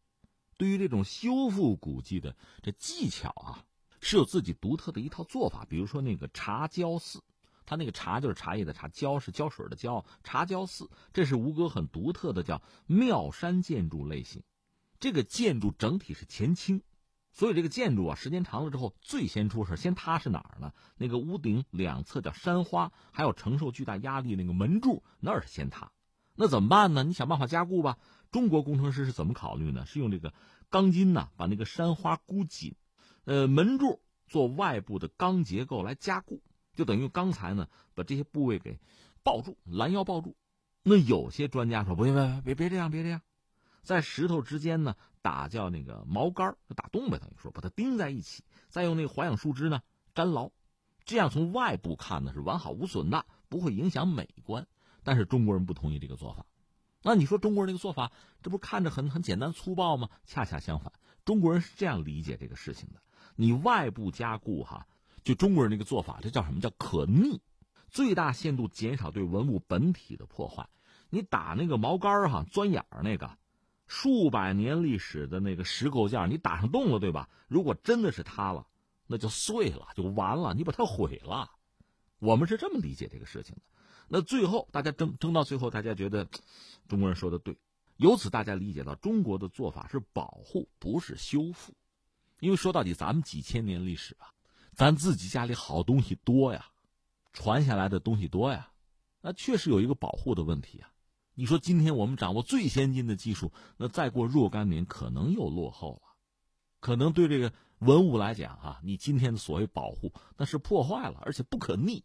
[0.56, 2.34] 对于这种修复古迹的
[2.64, 3.66] 这技巧啊，
[4.00, 5.66] 是有自己独特的一套做法。
[5.70, 7.22] 比如说那个茶胶寺，
[7.66, 10.06] 它那个茶就是茶叶的茶，胶是胶水的胶。
[10.24, 14.44] 茶胶寺，这是吴哥很独特的叫庙山建筑类型。
[15.00, 16.82] 这个建筑整体是前倾。
[17.34, 20.74] 所以这个建筑啊，时间长了之后，最先出事，先塌是哪儿呢？
[20.98, 25.94] 那个屋顶两侧叫山花，还有承受巨大压力那个门柱那是先塌。
[26.36, 27.06] 那怎么办呢？
[27.06, 27.98] 你想办法加固吧。
[28.32, 29.86] 中国工程师是怎么考虑呢？
[29.86, 30.34] 是用这个
[30.70, 32.76] 钢筋呢，把那个山花箍紧，
[33.24, 36.42] 呃，门柱做外部的钢结构来加固，
[36.74, 38.80] 就等于刚才呢把这些部位给
[39.24, 40.36] 抱住，拦腰抱住。
[40.84, 43.22] 那有些专家说不行，别别别这样，别这样。
[43.84, 49.82] 在石头之间呢，打叫那个锚杆打洞呗，等于说把它钉在一起，再用那个环氧树脂呢
[50.14, 50.52] 粘牢，
[51.04, 54.68] 这样从外部看呢是完好无损的，不会影响美观。
[55.04, 56.46] 但是中国人不同意这个做法，
[57.02, 58.12] 那你说中国人这个做法，
[58.44, 60.10] 这不看着很很简单粗暴吗？
[60.26, 60.94] 恰恰相反，
[61.26, 63.02] 中国人是这样理解这个事情的：
[63.36, 64.88] 你外部加固哈，
[65.24, 67.42] 就中国人那个做法，这叫什么叫可逆，
[67.90, 70.70] 最大限度减少对文物本体的破坏。
[71.10, 73.38] 你打那个毛杆哈，钻眼儿那个。
[73.88, 77.28] 数百年历史的那个石构件，你打上洞了，对吧？
[77.50, 78.66] 如果真的是塌了，
[79.06, 81.52] 那就碎了，就完了，你把它毁了。
[82.20, 83.62] 我们是这么理解这个事情的。
[84.08, 86.26] 那最后大家争争到最后，大家觉得
[86.88, 87.58] 中国人说的对，
[87.98, 91.74] 由此大家理解到中国的做法是保护，不是修复。
[92.40, 94.32] 因为说到底，咱们几千年历史啊，
[94.82, 96.66] 咱自己家里好东西多呀，
[97.34, 98.72] 传下来的东西多呀，
[99.22, 100.92] 那确实有一个保护的问题啊。
[101.36, 106.16] 你说今天我们掌握最先进的技术，那再过若干年可能又落后了，
[106.80, 112.04] 可能对这个文物来讲啊，你今天的所谓保护那是破坏了，而且不可逆，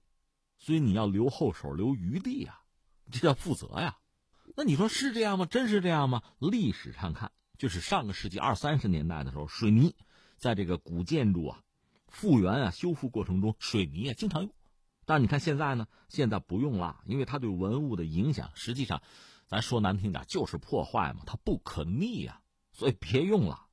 [0.58, 2.60] 所以你要留后手，留余地啊，
[3.10, 3.96] 这叫负责呀。
[4.54, 5.46] 那你说是这样吗？
[5.46, 6.22] 真是这样吗？
[6.38, 9.94] 历史上看，就是上个世纪二三十年代的时候，水泥
[10.36, 11.62] 在这个古建筑啊
[12.08, 14.50] 复原啊修复过程中，水泥啊经常用。
[15.04, 19.02] 但你看现在呢，现在不用了，因为它对文物的影响，实际上，
[19.46, 22.40] 咱说难听点就是破坏嘛，它不可逆呀，
[22.72, 23.66] 所以别用了。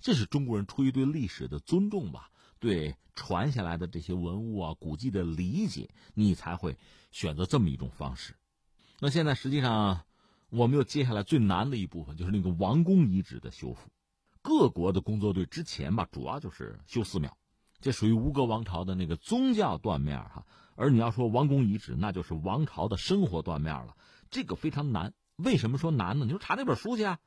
[0.00, 6.76] 这是中国人出于对历史的尊重吧，对传下来的这些文物啊、古迹的理解，你才会
[7.10, 8.34] 选择这么一种方式。
[8.98, 10.04] 那现在实际上，
[10.48, 13.90] 我们又接下来最难的一部分，就是那个王宫遗址的修复。
[14.40, 17.36] 各国的工作队之前吧，主要就是修寺庙，
[17.82, 20.46] 这属于吴哥王朝的那个宗教断面哈。
[20.74, 23.94] 而你要说王宫遗址，那就是王朝的生活断面了，
[24.30, 25.12] 这个非常难。
[25.36, 26.24] 为什么说难呢？
[26.24, 27.18] 你说查那本书去啊，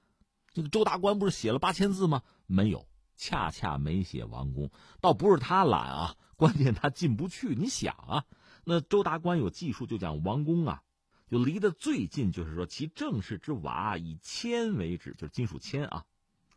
[0.54, 2.24] 这个周达观不是写了八千字吗？
[2.48, 2.88] 没有，
[3.18, 4.72] 恰恰没写王宫。
[5.02, 7.54] 倒不是他懒啊，关键他进不去。
[7.56, 8.26] 你想啊，
[8.64, 10.82] 那周达观有记述就讲王宫啊，
[11.30, 16.06] 就离得最近，就是说其正室之瓦以铅为之，就是金属铅啊。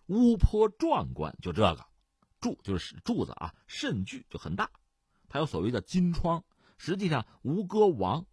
[0.07, 1.87] 屋坡壮观，就这个
[2.41, 4.71] 柱就是柱子啊，甚巨就很大，
[5.29, 6.45] 它有所谓的金窗。
[6.77, 8.25] 实际上，吴哥王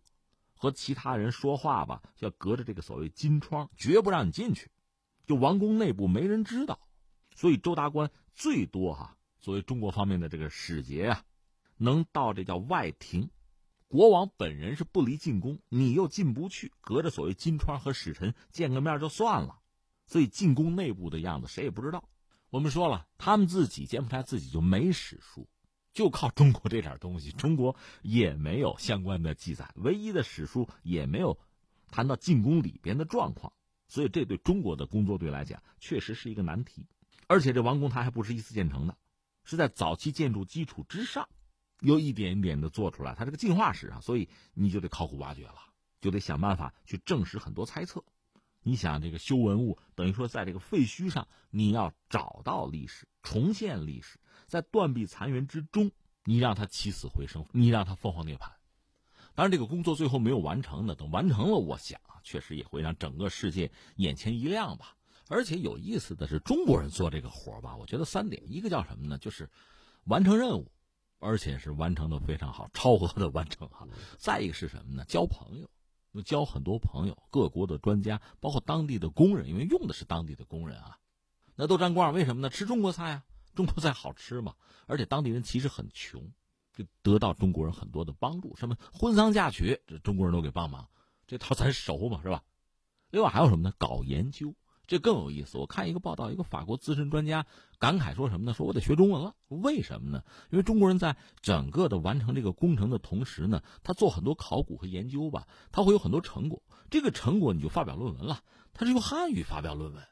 [0.53, 4.69] 和其他人说话吧，要隔着这个所谓金窗，绝不让你进去。
[5.25, 6.79] 就王宫内部没人知道，
[7.35, 11.23] 所以周达观最多哈，作为中国方面的这个使节啊，
[11.77, 13.29] 能到这叫外廷。
[13.87, 19.59] 国王本人是不离进宫，你又进不去，隔着所谓金窗和使臣见个面就算了。
[20.05, 22.07] 所以进宫内部的样子谁也不知道。
[22.55, 25.45] 我们说了，他们自己柬埔寨自己就没史书。
[25.91, 31.37] 就靠中国这点东西，中国也没有相关的记载，唯一的史书也没有
[31.91, 33.51] 谈到进宫里边的状况，
[33.89, 36.87] 所以这对中国的工作队来讲，确实是一个难题。
[37.27, 38.97] 而且这王宫它还不是一次建成的，
[39.43, 41.27] 是在早期建筑基础之上，
[41.81, 45.55] 又一点一点的做出来，它这个进化史啊，所以你就得考古挖掘了，
[45.99, 48.05] 就得想办法去证实很多猜测。
[48.67, 54.19] 你想这个修文物，等于说在这个废墟上，你要找到历史，重现历史。
[54.47, 55.91] 在断壁残垣之中，
[56.23, 58.49] 你让他起死回生，你让他凤凰涅槃。
[59.35, 64.97] 当然，这个工作最后没有完成的，等完成了，我想，确实也会让整个世界眼前一亮吧。
[65.27, 69.15] 而且有意思的是，中国人做这个活吧，我觉得三点：一个叫什么呢？
[69.19, 69.47] 就是
[70.05, 70.71] 完成任务，
[71.19, 73.87] 而且是完成的非常好，超额的完成哈。
[74.17, 75.05] 再一个是什么呢？
[75.05, 75.69] 交朋友，
[76.21, 80.97] 交很多朋友，各国的专家，包括当地的工人，因为用的是当地的工人啊，
[81.55, 82.13] 那都沾光。
[82.13, 82.49] 为什么呢？
[82.49, 83.23] 吃中国菜啊。
[83.55, 84.53] 中国菜好吃嘛？
[84.85, 86.29] 而且当地人其实很穷，
[86.73, 88.53] 就得到中国人很多的帮助。
[88.57, 90.89] 什么婚丧嫁娶，这中国人都给帮忙，
[91.25, 92.43] 这套咱熟嘛，是吧？
[93.11, 93.73] 另外还有什么呢？
[93.77, 94.53] 搞研究，
[94.87, 95.57] 这更有意思。
[95.57, 97.45] 我看一个报道，一个法国资深专家
[97.79, 98.53] 感慨说什么呢？
[98.53, 99.35] 说我得学中文了。
[99.47, 100.23] 为什么呢？
[100.51, 106.61] 因为中国人在整个的完成这个工程的同时呢，他做很多考古和研究吧，他会有很多成果。
[106.89, 108.41] 这个成果你就发表论文了，
[108.73, 110.03] 他是用汉语发表论文。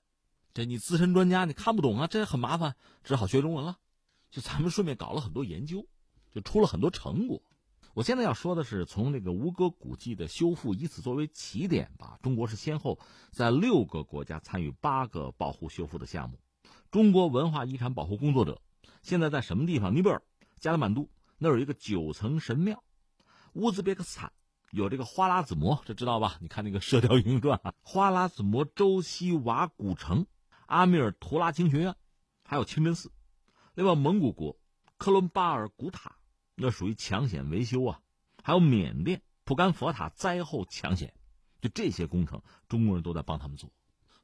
[0.54, 3.78] 这你资深专家你看不懂啊，这很麻烦，只好学中文了。
[4.32, 5.88] 就咱们顺便搞了很多研究，
[6.32, 7.42] 就出了很多成果。
[7.94, 12.18] 我现在要说的是，从那个吴哥古迹的修复，以此作为起点吧。
[12.24, 12.98] 中国是先后
[13.32, 16.40] 在六个国家参与八个保护修复的项目。
[16.90, 18.60] 中国文化遗产保护工作者
[19.04, 19.96] 现在在什么地方？
[19.96, 20.24] 尼泊尔
[20.60, 22.84] 加德满都那有一个九层神庙。
[23.54, 24.34] 乌兹别克斯坦
[24.72, 26.38] 有这个花剌子模，这知道吧？
[26.42, 30.26] 你看那个《射雕英雄传》啊，花剌子模周西瓦古城。
[30.66, 31.96] 阿米尔图拉经学院，
[32.44, 33.12] 还有清真寺，
[33.76, 34.58] 另外蒙古国
[34.98, 36.16] 克伦巴尔古塔，
[36.56, 38.02] 那属于抢险维修啊，
[38.44, 41.14] 还有缅甸蒲甘佛塔灾后抢险，
[41.62, 43.72] 就这些工程，中国人都在帮他们做。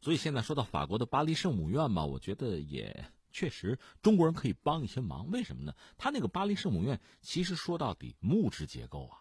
[0.01, 5.29] 所以现在说到法国的巴黎圣母院吧，我觉得也确实中国人可以帮一些忙。
[5.29, 5.73] 为什么呢？
[5.97, 9.17] 他那个巴黎圣母院其实说到底木质结构啊，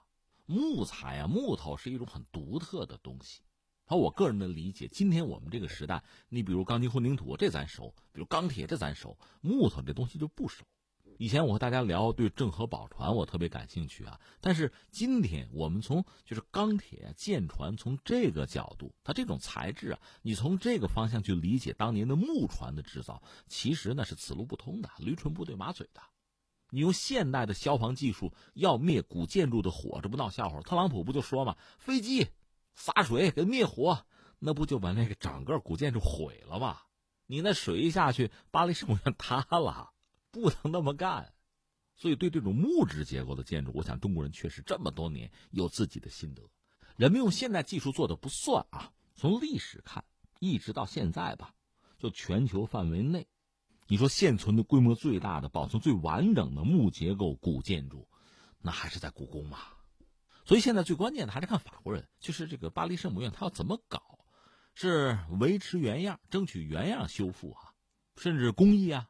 [0.47, 3.43] 木材啊，木头是一种很独特的东西。
[3.87, 10.65] 好，我个人的理解，今天我们这个时代，你比如钢筋混凝土，这咱熟；比如钢铁，这咱熟；木头这东西就不熟。
[11.19, 14.21] 以前我和大家聊对郑和宝船，我特别感兴趣啊。
[14.41, 26.01] 但是今天我们从就是钢铁舰船，从这个角度，它这种材质啊，你从这个方向去理解当年的木船的制造，其实那是此路不通的，驴唇不对马嘴的。
[26.71, 30.61] 你用现代的消防技术要灭古建筑的火，这不闹笑话？
[30.61, 32.29] 特朗普不就说嘛，飞机。
[32.77, 34.07] 洒水给灭火，
[34.39, 36.79] 那不就把那个整个古建筑毁了吗？
[37.27, 39.91] 你那水一下去，巴黎圣母院塌了，
[40.31, 41.33] 不能那么干。
[41.97, 46.43] 所以，对这种木质结构的建筑，我想中国人确实这么多年有自己的心得。
[46.97, 50.05] 人们用现代技术做的不算啊，从历史看，
[50.39, 51.55] 一直到现在吧，
[51.99, 53.27] 就全球范围内，
[53.89, 58.09] 你说现存的规模最大的、保存最完整的木结构古建筑，
[58.61, 59.59] 那还是在故宫嘛。
[60.45, 64.01] 所以现在最关键的还是看法国人，就是这个巴黎圣母院，他要怎么搞？
[64.75, 67.75] 是维持原样，争取原样修复啊，
[68.17, 69.09] 甚至工艺啊、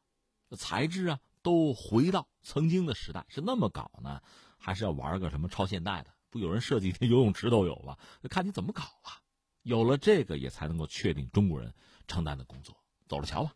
[0.57, 4.21] 材质啊都回到曾经的时代，是那么搞呢？
[4.57, 6.11] 还是要玩个什么超现代的？
[6.31, 9.21] 不有人设计的游泳池都有了，看你怎么搞啊！
[9.63, 11.75] 有了这个，也才能够确定中国人
[12.07, 12.77] 承担的工作。
[13.07, 13.55] 走着瞧吧。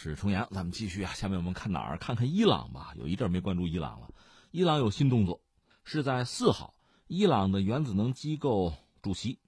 [0.00, 1.12] 是重阳，咱们继续啊。
[1.12, 1.98] 下面我们看哪儿？
[1.98, 2.94] 看看伊朗吧。
[2.96, 4.08] 有一阵没关注伊朗了。
[4.52, 5.40] 伊朗有新动作，
[5.82, 6.72] 是在四号，
[7.08, 9.40] 伊朗的原子能机构主席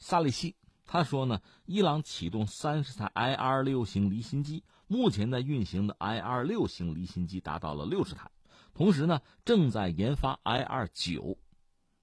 [0.00, 8.28] 萨利希他说呢，伊朗启动三十台 IR 六型离心机，目前在运行的 IR 六型离心机达到了六十台，
[8.74, 11.38] 同时呢，正在研发 IR 九，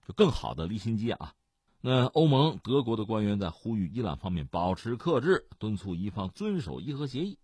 [0.07, 1.33] 就更好的离心机啊。
[1.81, 7.37] 那欧盟、德国的官员在呼吁伊朗方面保持克制，敦促伊方遵守伊核协议。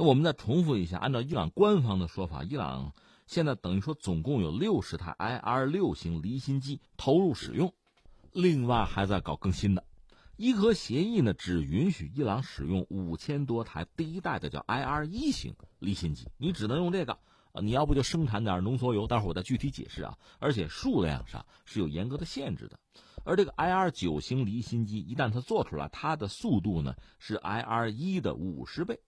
[0.00, 2.92] 那我们再重复一下，按照伊朗官方的说法，伊朗
[3.26, 7.74] 现在等于说总共有六十台 IR 六型离心机投入使用，
[8.32, 9.82] 另外还在搞更新的。
[10.36, 17.18] 伊核协议呢，只允许伊朗使用五千多台第一代的叫 IR 一型离心机，你只能用这个，
[17.60, 20.16] 你要不就生产点浓缩铀，待会儿我再具体解释啊。
[20.38, 22.78] 而且数量上是有严格的限制的。
[23.24, 29.00] 而这个 IR 九型离心机一旦它做出来，它的速度呢是 IR 一的五十倍，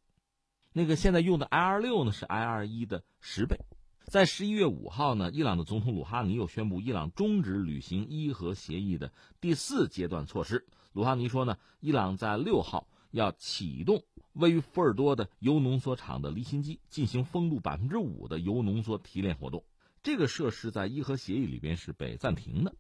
[0.73, 3.59] 那个现在用的 IR 六呢是 IR 一的十倍。
[4.05, 10.67] 在十一月五号呢，伊朗的总统鲁哈尼又宣布伊朗终止履行伊核协议的第四阶段措施。
[10.93, 14.03] 鲁哈尼说呢，伊朗在六号要启动
[14.33, 19.65] 位于福尔多的铀浓缩厂的离心机，进行风度百分之五的铀浓缩提炼活动。
[20.03, 22.75] 这个设施在伊核协议里边是被暂停的。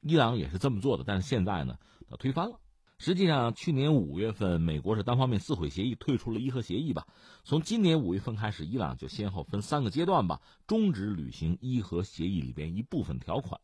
[0.00, 2.58] 伊朗也是这么做的，但是现在呢，他推翻了。
[2.96, 7.06] 实际上，去年五月份，美国是单方面撕毁协议，退出了伊核协议吧。
[7.42, 13.60] 从今年五月份开始，伊朗就先后分三个阶段吧，终止履行伊核协议里边一部分条款，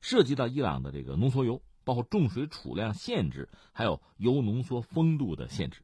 [0.00, 5.80] 涉及到伊朗的这个浓缩铀，包括重水储量限制，还有铀浓缩风度的限制。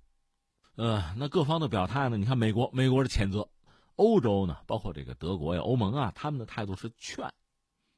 [0.77, 2.17] 呃，那各方的表态呢？
[2.17, 3.49] 你看，美国，美国是谴责；
[3.97, 7.33] 欧洲呢，包括这个德国呀、欧盟啊，他们的态度是劝。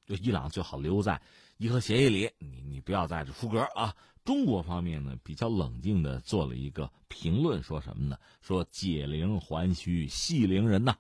[0.05, 1.23] 就伊朗最好留在
[1.59, 3.95] 伊核协议里，你你不要在这出格啊！
[4.25, 8.19] 中国方面呢比较冷静的做了一个评论，说什么呢？
[8.41, 10.97] 说解铃还须系铃人呐。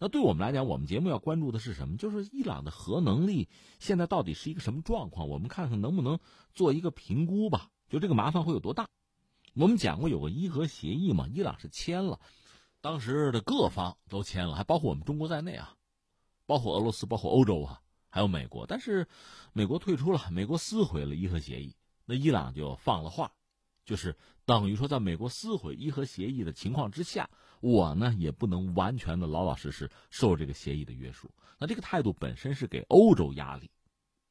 [0.00, 1.96] 那对我们来讲，我们节目要关注的是什么？
[1.96, 5.28] 就是伊朗的核能力现在到底是一个什么状况？
[5.28, 6.18] 我们看看能不能
[6.52, 7.70] 做一个评估吧。
[7.88, 8.88] 就这个麻烦会有多大？
[9.54, 12.20] 我们讲过有个伊核协议嘛，伊朗是签了，
[12.80, 15.74] 当时的各方都签了，还包括我们中国在内啊，
[16.46, 17.80] 包括俄罗斯，包括欧洲啊。
[18.10, 19.06] 还有美国，但是
[19.52, 21.76] 美国退出了，美国撕毁了伊核协议，
[22.10, 23.30] 那伊朗就放了话，
[23.84, 24.16] 就是
[24.46, 27.28] 等于说，在美国撕毁伊核协议的情况之下，
[27.60, 31.30] 我呢也不能完全的老老实实受这个协议的约束。
[31.58, 33.70] 那这个态度本身是给欧洲压力，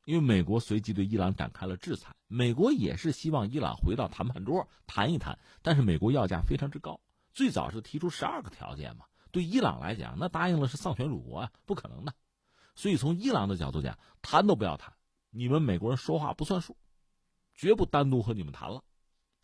[0.05, 2.15] 因为美国随即对伊朗展开了制裁。
[2.27, 6.99] 美国也是希望伊朗回到谈判桌谈一谈，但是美国要价非常之高，
[7.31, 12.15] 最早是提出十二个条件嘛，对伊朗来讲，那答应了是丧权辱国啊，不可能的。
[12.73, 14.93] 所以，从伊朗的角度讲，谈都不要谈，
[15.29, 16.75] 你们美国人说话不算数，
[17.57, 18.81] 绝不单独和你们谈了，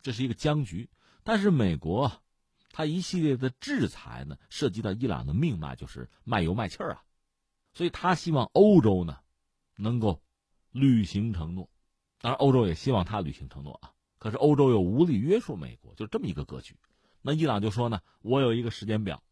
[0.00, 0.88] 这是一个僵局。
[1.22, 2.10] 但是，美国，
[2.70, 7.02] 他一系列的制裁呢，涉及到伊朗的命脉，就是卖油卖气儿啊。
[7.74, 9.18] 所以他希望欧洲呢，
[9.76, 10.22] 能够
[10.70, 11.68] 履行承诺，
[12.20, 13.92] 当然，欧洲也希望他履行承诺啊。
[14.18, 16.74] 可是，欧洲又无力约束美国，就这么一个格局。
[17.20, 19.22] 那伊朗就说呢，我有一个时间表，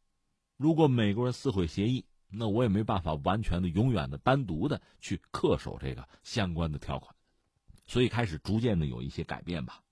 [0.57, 2.05] 如果美国人撕毁协议。
[2.35, 7.15] 那我也没办法完全的、永远的、单独的去恪守这个相关的条款，
[7.87, 9.83] 所以开始逐渐的有一些改变吧。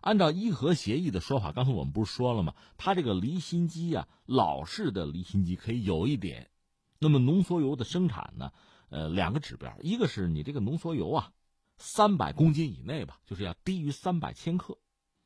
[0.00, 2.54] 按照伊核协议的说法，刚才我们不是说了吗？
[2.76, 6.50] 它这个离心机啊，老式的离心机可以有一点，
[6.98, 8.52] 那么浓缩铀的生产呢，
[8.88, 11.32] 呃，两个指标，一个是你这个浓缩铀啊，
[11.78, 14.78] 三百公斤以内吧，就是要低于三百千克，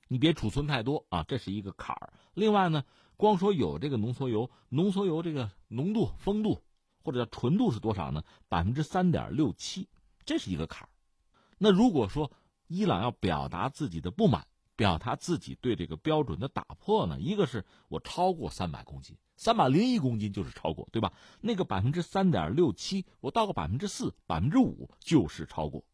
[0.09, 2.13] 你别储存太多啊，这是一个坎儿。
[2.35, 2.85] 另外呢。
[3.19, 6.63] 光说有这个浓缩铀，浓缩铀这个浓度、风度
[7.03, 8.23] 或者叫纯度是多少呢？
[8.49, 9.89] 百分之三点六七，
[10.25, 10.89] 这是一个坎儿。
[11.59, 12.33] 那如果说
[12.67, 14.47] 伊朗要表达自己的不满，
[14.77, 17.19] 表达自己对这个标准的打破呢？
[17.21, 21.13] 一个是我超过三百公斤，三百零一公斤就是超过，对吧？
[21.41, 25.85] 那个百分之三点六七，我到个百分之四、百分之五就是超过。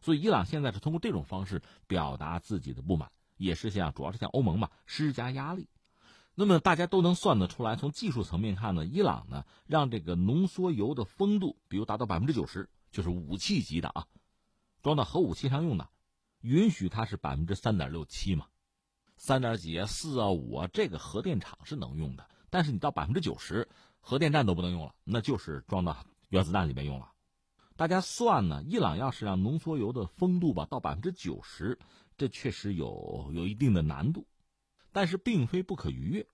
[0.00, 5.68] 所以伊朗现在是通过这种方式表达自己的不满，也是向主要是向欧盟吧施加压力。
[6.34, 14.06] 那么大家都能算得出来，从技术层面看呢，伊朗呢让这个浓缩铀的丰度，比如达到百分之九十，就是武器级的啊，
[14.86, 15.88] 装到核武器上用的，
[16.42, 18.46] 允许它是百分之三点六七嘛，
[19.16, 22.24] 三点几啊、四啊、五啊，这个核电厂是能用的。
[22.50, 23.68] 但是你到百分之九十，
[23.98, 27.10] 核电站都不能用了，那就是装到原子弹里面用了。
[27.74, 31.80] 大家算呢，伊朗要是让浓缩铀的丰度吧到百分之九十，
[32.16, 34.28] 这确实有有一定的难度。
[34.92, 36.28] 但是并非不可逾越，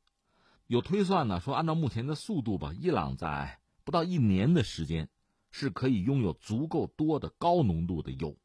[0.67, 5.09] 有推算呢说，按照目前的速度吧，伊朗在不到一年的时间，
[5.51, 8.37] 是可以拥有足够多的高浓度的铀。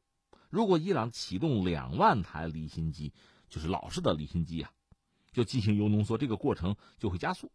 [0.50, 3.14] 如果伊朗启动两万台离心机，
[3.50, 4.72] 就是老式的离心机啊，
[5.32, 7.52] 就进行铀浓缩，这个过程就会加速。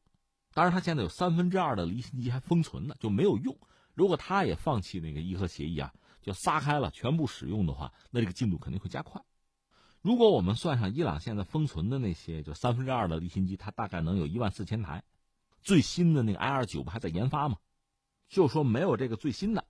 [0.55, 3.57] 当然，它现在有三分之二的离心机还封存呢，就没有用。
[3.95, 9.23] 如果它也放弃那个伊核协议啊，就撒开了全部使用的话，那这个进度肯定会加快。
[10.03, 15.05] 如果我们算上伊朗现在封存的那些，就三分之二的离心机，它大概能有一万四千台。
[15.63, 17.57] 最新的那个 I 二九不还在研发吗？
[18.29, 19.65] 就说没有这个最新的，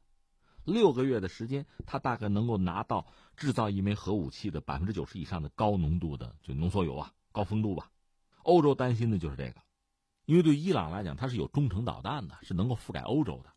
[0.65, 3.07] 六个月的时间，它大概能够拿到
[3.37, 7.91] 制造一枚核武器的百分之九十以上的高浓度的就浓缩铀啊，高丰度吧。
[8.43, 9.55] 欧洲担心的就是这个，
[10.25, 13.51] 因为对伊朗来讲，它是有中程导弹的，是能够覆盖欧洲的。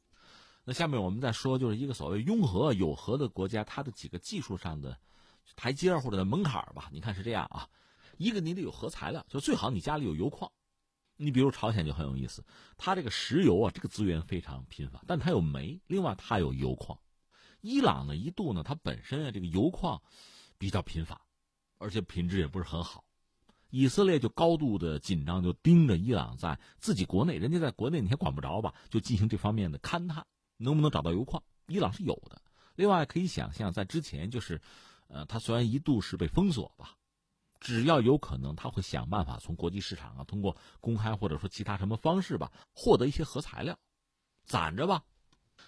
[0.64, 4.98] 那下面我们再说，就是一个所谓拥核有核的国家，它的几个技术上的。
[5.56, 7.70] 台阶或者门槛吧，你看是这样啊，
[8.18, 10.52] 一个你得有核材料，就最好你家里有油矿。
[11.18, 12.44] 你比如朝鲜就很有意思，
[12.78, 16.98] 它这个石油啊，这个资源非常贫乏，但它有煤，另外它有油矿。
[17.62, 20.02] 伊朗呢，一度呢，它本身啊这个油矿
[20.58, 21.22] 比较贫乏，
[21.78, 23.04] 而且品质也不是很好。
[23.70, 30.26] 以色列就高度的紧张，就盯着伊朗在自己国内，人家在国内你还管不着吧，就进行这方面的勘探，
[30.58, 31.42] 能不能找到油矿？
[31.68, 32.42] 伊朗是有的。
[32.76, 34.62] 另外可以想象，在之前就是。
[35.08, 36.98] 呃，他虽然一度是被封锁吧，
[37.66, 43.76] 只要有可能，他会想办法从国际市场啊，通过公开或者说其他什么方式吧，获得一些核材料，
[44.44, 45.02] 攒着吧。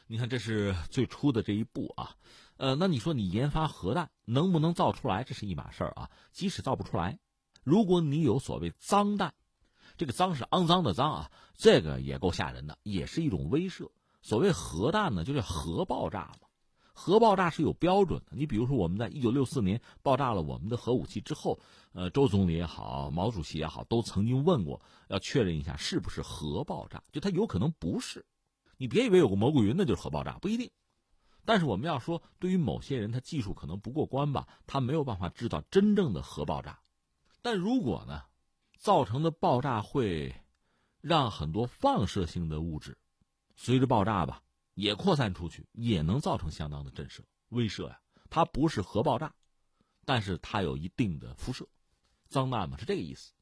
[0.05, 2.15] 你看，这是最初的这一步啊。
[2.57, 6.07] 呃，那你说你研发核弹能不能造出来，这是一码事儿啊。
[6.31, 7.17] 即使造不出来，
[7.63, 9.33] 如果你有所谓脏弹，
[9.97, 13.89] 这个脏是肮脏的脏啊，这个也够吓人的，也是一种威慑。
[14.21, 16.46] 所谓核弹呢，就是核爆炸嘛。
[16.99, 18.35] 核爆炸是有标准的。
[18.35, 21.59] 你比如说，我们在一九六四年爆炸了我们的核武器之后，
[21.93, 27.03] 呃，周总理也好，毛主席也好，都曾经问过，要确认一下是不是核爆炸。
[27.11, 28.25] 就它有可能不是，
[28.77, 30.71] 你别以为有个蘑菇云那就是核爆炸，不一定。
[31.45, 36.79] 但是我们要说，对于某些人，他技术可能不过关吧，他没有办法制造真正的核爆炸。
[37.43, 38.23] 但如果呢，
[38.79, 40.33] 造成的爆炸会
[40.99, 42.97] 让很多放射性的物质
[43.55, 44.41] 随着爆炸吧。
[44.77, 47.99] 也扩散出去，也能造成相当的震慑威慑呀。
[48.29, 49.33] 它不是核爆炸，
[50.05, 51.67] 但是它有一定的辐射，
[52.29, 53.33] 脏弹嘛是这个意思。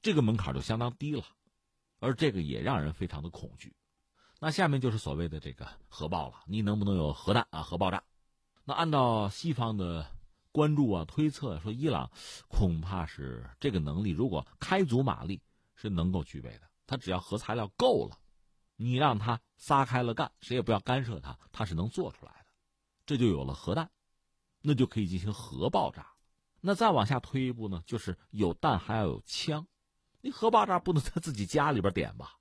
[0.00, 1.24] 这个门槛就相当低了，
[1.98, 3.74] 而这个也让人非常的恐惧。
[4.38, 7.62] 那下面就是所谓的这个核爆了，你能不能有核弹啊？
[7.62, 8.04] 核爆炸？
[8.64, 10.06] 那按照西方的
[10.52, 12.08] 关注啊、推测说，伊朗
[12.46, 15.42] 恐怕是这个能力，如果开足马力
[15.74, 16.60] 是能够具备的。
[16.86, 18.16] 它只要核材料够了。
[18.76, 22.46] 你让他撒开了干，谁也不要干涉他，他是能做出来的，
[23.06, 23.90] 这就有了核弹，
[24.60, 26.06] 那就可以进行核爆炸。
[26.60, 29.66] 那再往下推一步呢，就是有弹还要有枪。
[30.20, 32.34] 你核爆炸不能在自己家里边点吧？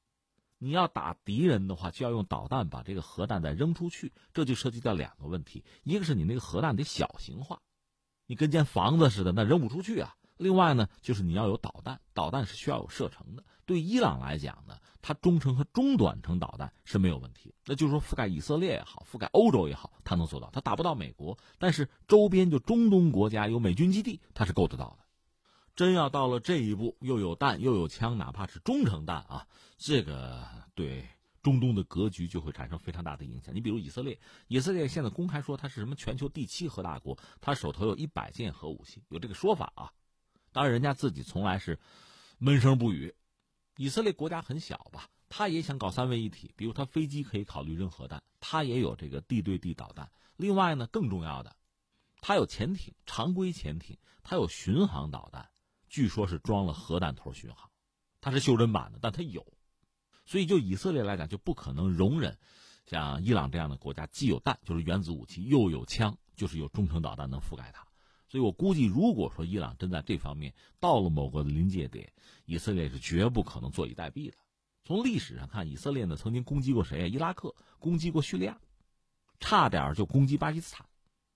[0.58, 7.62] 你要打敌人的话，就要用导弹把这个核弹再扔出去，这就涉及到两个问题：一个是你那个核弹得小型化，
[8.26, 10.16] 你跟间房子似的，那扔不出去啊。
[10.38, 13.44] 另外呢，就是你要有导弹，导弹是需要有射程的。
[13.66, 17.54] 对伊朗来讲呢，它中程和中短程导弹是没有问题。
[17.66, 20.50] 那就是说，覆盖以色列也好，覆盖欧洲也好，它能做到。
[20.54, 25.06] 它打不到美国，但是周边就中东国家有美军基地，它是够得到的。
[25.76, 29.48] 真要到了这一步，又有弹又有枪，哪怕是中程弹啊，
[29.78, 31.06] 这个对
[31.42, 33.54] 中东的格局就会产生非常大的影响。
[33.54, 39.92] 你比如以色列，以色列现在公开说它是什么全球第七核大国，它手头有一百件核武器，有这个说法啊。
[40.54, 41.78] 当然，人家自己从来是
[42.38, 43.14] 闷声不语。
[43.78, 50.12] 以色列国家很小吧，他也想搞三位一体，比如他飞机可以考虑扔核弹，他也有这个地对地导弹。
[50.38, 51.56] 另外呢，更重要的，
[52.22, 55.50] 他有潜艇，常规潜艇，他有巡航导弹，
[55.90, 57.70] 据说是装了核弹头巡航，
[58.22, 59.46] 它是袖珍版的，但它有。
[60.26, 62.38] 所以就以色列来讲，就不可能容忍
[62.88, 67.85] 像伊朗这样的国家既有弹，就是原子武器，又有枪，就是有中程导弹能覆盖它。
[68.28, 72.12] 所以我估计，如果说伊朗真在这方面到了某个临界点，
[72.46, 74.38] 以色列是绝不可能坐以待毙的。
[74.84, 77.08] 从历史上看，以色列呢曾经攻击过谁啊？
[77.08, 78.60] 伊拉克攻击过叙利亚，
[79.40, 80.88] 差点就攻击巴基斯坦，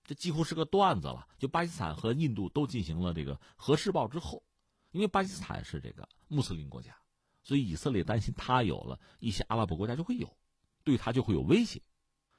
[0.04, 1.26] 这几乎是个段子了。
[1.38, 4.42] 就巴基斯坦和印度都进行了这个核试爆之后，
[4.90, 6.94] 因为巴基斯坦是这个穆斯林国家，
[7.42, 10.36] 所以以色列担心他有了一些阿拉伯国家就会有，
[10.84, 11.82] 对他就会有威胁，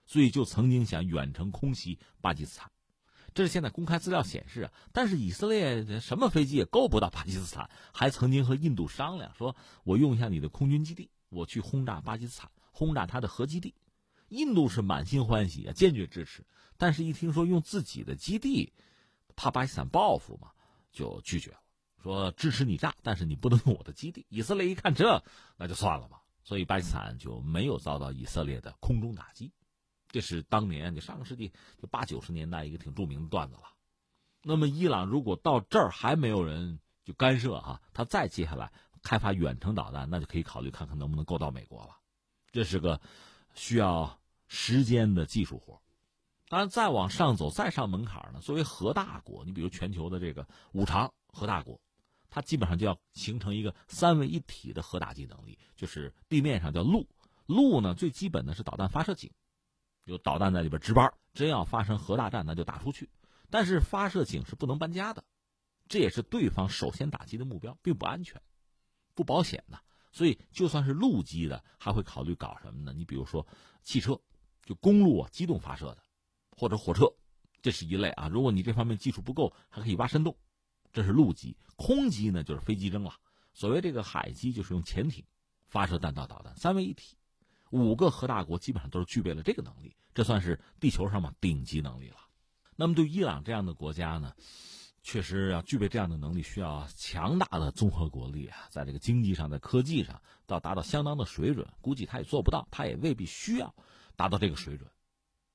[0.06, 2.72] 所以就曾经想远程空袭巴基斯坦。
[3.34, 13.74] 这是现在公开资料显示啊，但是以色列什么飞机也够不到巴基斯坦，还曾经和印度商量说，我用一下你的空军基地，我去轰炸巴基斯坦，轰炸他的核基地。
[14.30, 16.46] 印度是满心欢喜啊，坚决支持。
[16.78, 18.74] 但是，一听说用自己的基地，
[19.36, 20.52] 怕巴基斯坦报复嘛，
[20.92, 21.60] 就拒绝了，
[22.02, 24.26] 说支持你炸，但是你不能用我的基地。
[24.30, 25.24] 以色列一看这，
[25.58, 26.22] 那就算了吧。
[26.44, 29.52] 所以巴基斯坦就没有遭到以色列的空中打击。
[30.12, 31.52] 这是当年你上个世纪
[31.82, 33.64] 就八九十年代一个挺著名的段子了。
[34.44, 41.98] 那么伊朗如果到这儿还没有人就干涉哈，他再接下来开发远程导弹，那就可以考虑看看能不能够到美国了。
[42.52, 43.00] 这是个
[43.54, 45.82] 需要时间的技术活。
[46.50, 51.80] 当然再往上走，再上门槛呢，作为核大国，你比如全球的这个五常核大国，
[52.30, 57.08] 它基本上就要形成一个三位一体的核打击能力，就是地面上叫陆，
[57.46, 59.32] 陆呢最基本的是导弹发射井。
[60.12, 63.10] 有导弹在里边值班，真要发生核大战，那就打出去。
[63.50, 65.24] 但是发射井是不能搬家的，
[65.88, 68.42] 这也是对方首先打击的目标，并不安全、
[69.16, 69.80] 不保险的。
[70.12, 72.94] 所以就算是陆基的，还会考虑搞什么呢？
[72.94, 73.48] 你比如说
[73.84, 74.20] 汽车，
[74.66, 76.04] 就公路啊，机动发射的，
[76.58, 77.06] 或者火车，
[77.62, 78.28] 这是一类啊。
[78.28, 80.36] 如果你这方面技术不够，还可以挖深洞，
[80.92, 81.56] 这是陆基。
[81.78, 83.16] 空基呢，就是飞机扔了。
[83.54, 85.24] 所谓这个海基，就是用潜艇
[85.68, 87.16] 发射弹道导弹，三位一体。
[87.70, 92.18] 五个核大国基本上都是具备了这个能力，这算是地球上嘛顶级能力了。
[92.76, 94.34] 那么对伊朗这样的国家呢，
[95.04, 101.68] 确实要具备这样的能力，需要强大的综合国力啊，在这个经济上、在科技上，要达到相当的水准。
[101.80, 103.74] 估计他也做不到，他也未必需要
[104.16, 104.90] 达到这个水准。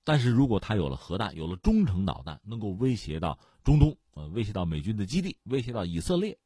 [0.05, 6.39] 但是如果他有了核弹，有了中程导弹，能够威胁到中东，呃，威胁到美军的基地，威胁到以色列，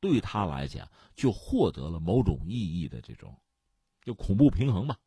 [0.00, 0.86] 对他来讲
[1.16, 3.34] 就获得了某种意义的这种。
[4.04, 4.98] 就恐怖平衡吧，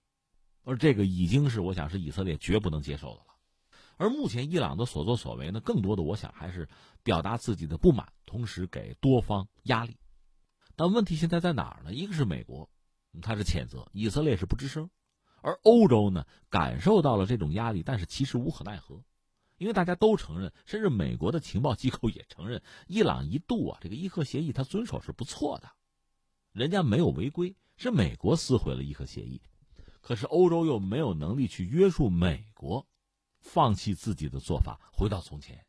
[0.63, 3.25] 而这个已经是我想是以色列绝不能接受的了。
[3.97, 6.67] 而目前伊朗的所作所为呢，更多的我想还是
[7.03, 9.97] 表达自己的不满，同时给多方压力。
[10.75, 11.93] 但问题现在在哪儿呢？
[11.93, 12.69] 一个是美国，
[13.21, 14.89] 他是谴责以色列是不吱声，
[15.41, 19.03] 而欧洲呢感受到了这种压力，但是其实无可奈何，
[19.57, 25.69] 因为大家都承认，甚至美国的情报机构也承认，伊朗一度啊这个伊核协议他遵守是不错的，
[26.51, 27.55] 人家没有违规。
[27.75, 29.41] 是美国撕毁了伊核协议，
[30.03, 32.85] 可是欧洲又没有能力去约束美国，
[33.39, 35.65] 放弃自己的做法，回到从前。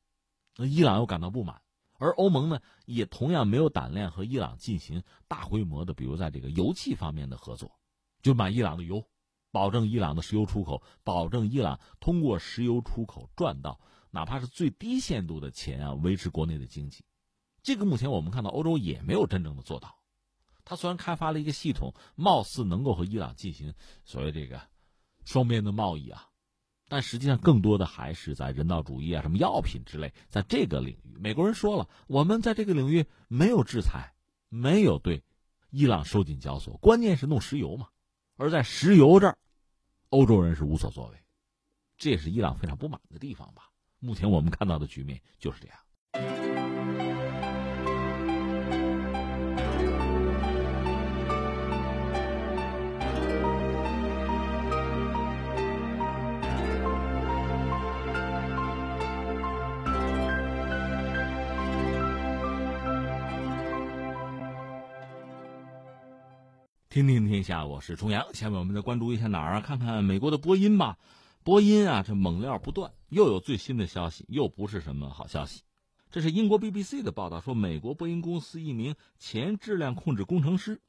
[0.56, 1.62] 那伊朗又感到不满，
[1.98, 7.78] 而欧盟呢，也同样没有胆量和伊朗进行大规模的，比如在这个油气方面的合作，
[8.22, 9.08] 就买伊朗的油，
[9.52, 13.80] 保证伊朗的石油出口，保证伊朗通过石油出口赚到
[14.10, 17.04] 哪怕是最低限度的钱啊，维持国内的经济。
[17.62, 19.96] 这个目前我们看到欧洲也没有真正的做到。
[20.64, 24.60] 他虽然开发了一个系统，貌似能够和伊朗进行所谓这个
[25.24, 26.28] 双边的贸易啊，
[26.88, 34.14] 但实际上更多的还是在人道主义啊、什么药品之类，在这个领域，美国人说了，我们在这个领域没有制裁，
[34.48, 35.22] 没有对
[35.70, 37.88] 伊朗收紧交锁，关键是弄石油嘛。
[38.36, 39.38] 而在石油这儿，
[40.08, 41.18] 欧洲人是无所作为，
[41.96, 43.70] 这也是伊朗非常不满的地方吧。
[43.98, 45.78] 目前我们看到的局面就是这样。
[66.94, 68.32] 听听天下，我是重阳。
[68.34, 69.60] 下面我们再关注一下哪儿啊？
[69.60, 70.96] 看看美国的波音吧。
[71.42, 75.62] 波音啊，这猛料不断，又有最新的消息，又不是什么好消息。
[76.12, 80.80] 这是英国 BBC 的报道，说美国波音公司一名前质量控制工程师，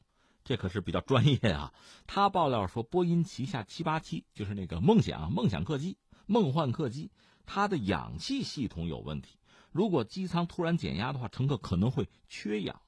[0.43, 1.73] 这可是比较专业啊。
[2.05, 5.97] 他爆料说，波音旗下787就是那个梦想梦想客机、
[6.27, 7.09] 梦幻客机，
[7.47, 9.39] 它的氧气系统有问题。
[9.71, 12.79] 如果机舱突然减压的话，乘客可能会缺氧。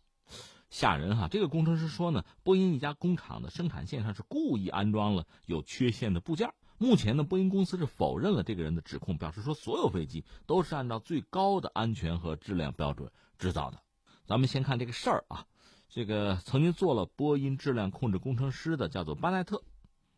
[0.70, 1.28] 吓人哈！
[1.30, 6.54] 这个工程师说呢，波音一家工厂的生产线上是故意安装了有缺陷的部件。
[6.78, 13.82] 目前呢，波音公司是否认了这个人的指控，表示说所有飞机都是按照最高的安全和质量标准制造的。
[14.26, 15.46] 咱们先看这个事儿啊，
[15.90, 19.64] 这个曾经做了波音质量控制工程师的叫做巴奈特，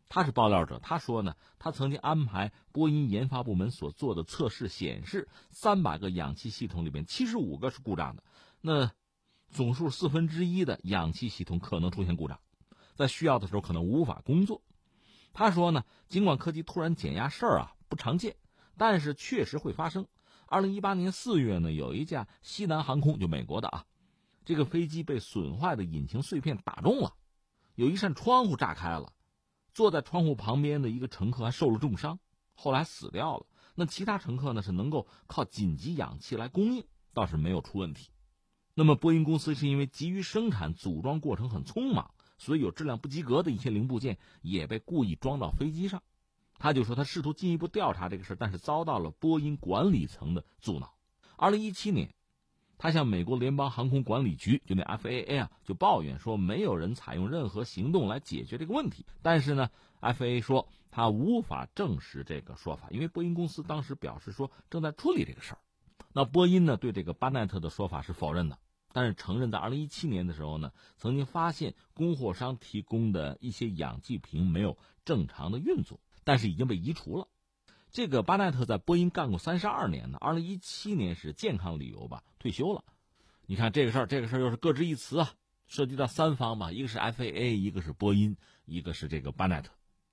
[0.08, 8.24] 他是爆料者，他说呢，他曾经安排波音研发部门所做的测试显示，三百个氧气系统里面七十五个是故障的，
[8.60, 8.90] 那
[9.50, 12.40] 总数四分之一的氧气系统可能出现故障，
[12.94, 14.62] 在需要的时候可能无法工作。
[15.32, 18.36] 他说呢，尽管客机突然减压事儿啊不常见，
[18.76, 20.06] 但是确实会发生。
[20.46, 23.86] 二零一八年四月呢，有一架西南航空就美国的啊，
[24.44, 27.14] 这个飞机被损坏的引擎碎片打中了，
[27.74, 29.12] 有一扇窗户炸开了。
[29.72, 32.18] 坐在窗户旁边的一个乘客还受了重伤，
[32.54, 33.46] 后来死掉了。
[33.76, 36.84] 那其他乘客呢是能够靠紧急氧气来供应，
[37.14, 38.10] 倒是没有出问题。
[38.80, 46.02] 那么波音公司是因为急于生产，组装过程很匆忙，所以有质量不及格的一些零部件也被故意装到飞机上。
[46.58, 50.94] 他就说他试图进一步调查这个事但是遭到了波音管理层的阻挠。
[51.36, 52.14] 二零一七年。
[52.78, 59.04] 他向美国联邦航空管理局，就那 FAA 啊，就抱怨说没有人采用任何行动来解决这个问题。
[59.20, 59.68] 但是呢
[60.00, 65.58] ，FAA 说他无法证实这个说法，因为波音公司当时表示说正在处理这个事儿。
[66.14, 68.58] 那波音呢，对这个巴奈特的说法是否认的，
[68.92, 77.28] 但是承认在2017年的时候呢，曾经发现供货商提供的一些氧气瓶没有正常的运作，但是已经被移除了。
[77.92, 82.84] 这个巴奈特在波音干过三十二年呢，二零一七年是健康理由吧退休了。
[83.46, 85.32] 你看这个事儿，这个事儿又是各执一词啊，
[85.66, 89.72] 涉及到三方嘛，一个是 FAA，一个是波音，一个是这个巴奈特。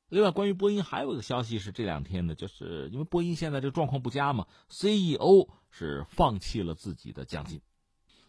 [0.10, 7.62] 另外，关于波音还有一个消息是这两天呢，就是因为波音现在这个状况不佳嘛，CEO 是放弃了自己的奖金，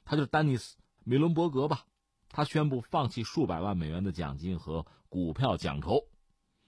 [0.08, 1.84] 他就是丹尼斯·米伦伯格吧，
[2.30, 6.02] 他宣布放弃数百万美元的奖金和股票奖酬。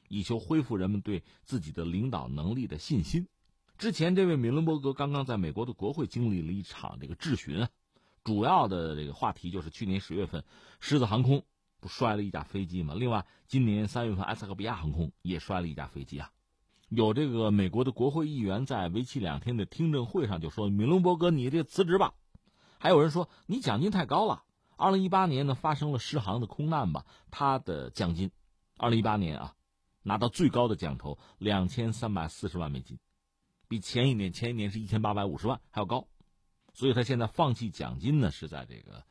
[0.09, 3.29] 以求恢复人们对自己的领导能力的信心。
[3.79, 7.71] 之前，这位米伦伯格刚刚在美国的国会经历了一场这个质询啊，
[8.25, 10.45] 主要的这个话题就是去年十月份
[10.79, 11.43] 狮子航空
[11.81, 12.95] 不摔了一架飞机吗？
[12.95, 16.31] 另外，今年三月份埃塞俄比亚航空也摔了一架飞机啊。
[16.91, 22.13] 有这个美国的国会议员在为期两天的听证会上就说：“米伦伯格，你这辞职吧。”
[22.81, 24.43] 还有人说：“你奖金太高了。”
[24.77, 28.33] 二零一八年呢发生了狮航的空难吧，他的奖金，
[28.77, 29.55] 二零一八年啊。
[30.03, 32.99] 拿到最高的奖头两千三百四十万美金，
[33.69, 36.09] 比前一年前一年是一千八百五十万还要高，
[36.73, 39.05] 所以他现在放弃奖金呢，是在这个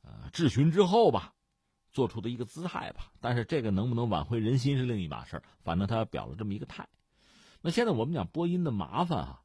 [0.00, 1.34] 呃质询之后吧，
[1.92, 3.12] 做出的一个姿态吧。
[3.20, 6.88] 但是这个能不能挽回人心是另一码事儿反正他表了这么一个态。
[7.60, 9.42] 那现在我们讲波音的麻烦啊，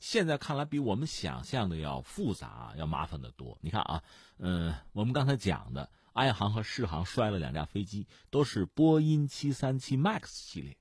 [0.00, 3.58] 现在看来比我们想象的要复杂，要麻烦的多。
[3.60, 4.02] 你看啊，
[4.38, 5.90] 嗯，我们刚才讲的。
[6.14, 10.76] 埃航和世航摔了两架飞机，都是波音737 MAX 系列。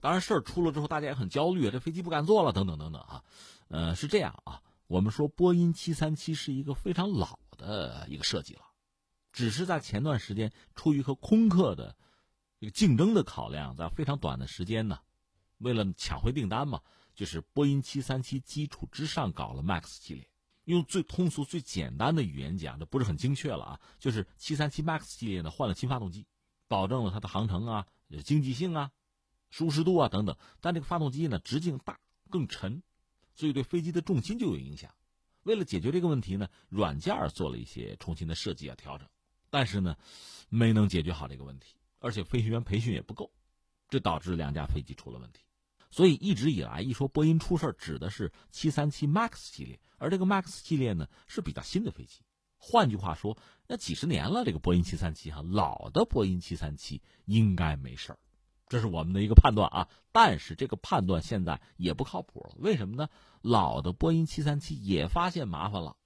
[0.00, 3.24] 当然，事儿出了之后，大家也很焦虑，这飞机不敢坐了，等等等等啊。
[3.66, 8.60] 呃，是这样啊，我们说波音737是一个非常老的一个设计了，
[9.32, 11.96] 只是在前段时间出于和空客的
[12.60, 15.00] 这个竞争的考量，在非常短的时间呢，
[15.58, 16.82] 为了抢回订单嘛，
[17.16, 20.28] 就是波音737基础之上搞了 MAX 系列。
[20.66, 23.80] 用最通俗、最简单的语言讲，这不是很精确了啊。
[23.98, 26.26] 就是737 MAX 系列呢换了新发动机，
[26.68, 27.86] 保证了它的航程啊、
[28.24, 28.90] 经济性啊、
[29.48, 30.36] 舒适度啊等等。
[30.60, 31.98] 但这个发动机呢直径大、
[32.30, 32.82] 更沉，
[33.32, 34.92] 所以对飞机的重心就有影响。
[35.44, 39.08] 为了解决这个问题呢，软件做了一些重新的设计啊调整，
[39.48, 39.96] 但是呢
[40.48, 43.30] 没能解决好这个问题，而且飞行员培训也不够，
[43.88, 45.45] 这导致两架飞机出了问题。
[45.90, 49.80] 所以一直以来一说波音出事指的是737 MAX 系列。
[49.98, 52.20] 而这个 MAX 系列呢是比较新的飞机，
[52.58, 58.18] 换句话说，那几十年了，这个波音737哈，老的波音737应该没事儿，
[58.68, 59.88] 这是我们的一个判断啊。
[60.12, 63.08] 但是这个判断现在也不靠谱了，为什么呢？
[63.40, 65.96] 老的波音737也发现麻烦了。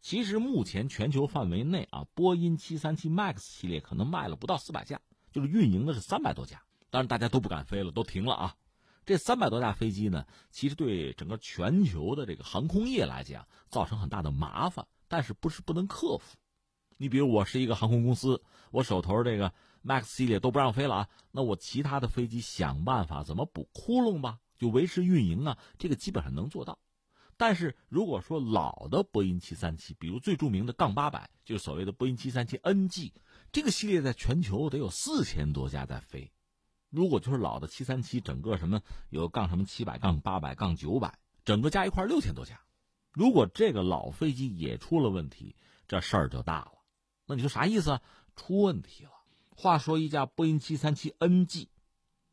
[0.00, 8.56] 其实目前全球范围内啊，波音737 MAX 系列可能卖了不到四百架，就是运营的是三百多架，当然大家都不敢飞了，都停了啊。
[9.04, 16.36] 这三百多架飞机呢，其实对整个全球的这个航空业来讲，造成很大的麻烦，但是不是不能克服。
[16.96, 19.52] 你比如我是一个航空公司，我手头这个
[19.84, 26.78] MAX 系列都不让飞了啊，那我其他的飞机想办法怎么补窟窿吧，就维持运营啊，这个基本上能做到。
[27.36, 33.12] 但是如果说老的波音737，比如最著名的杠八百，就是所谓的波音737 NG，
[33.50, 36.30] 这个系列在全球得有四千多架在飞。
[36.94, 38.80] 如果就是老的七三七，整个什么
[39.10, 42.60] 有杠什么七百、杠八百、杠九百，整个加一块六千多架。
[43.10, 45.56] 如果这个老飞机也出了问题，
[45.88, 46.72] 这事儿就大了。
[47.26, 48.00] 那你说啥意思？
[48.36, 49.10] 出问题了。
[49.56, 51.68] 话说一架波音七三七 NG，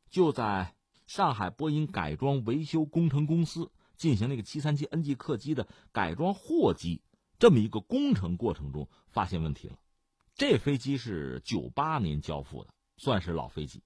[0.09, 0.75] 就在
[1.07, 7.01] 上海波音改装维修工程公司进行那个七三七 NG 客机的改装货机
[7.39, 9.77] 这么一个工程过程中发现问题了。
[10.35, 13.83] 这飞机是九八年交付的，算是老飞机。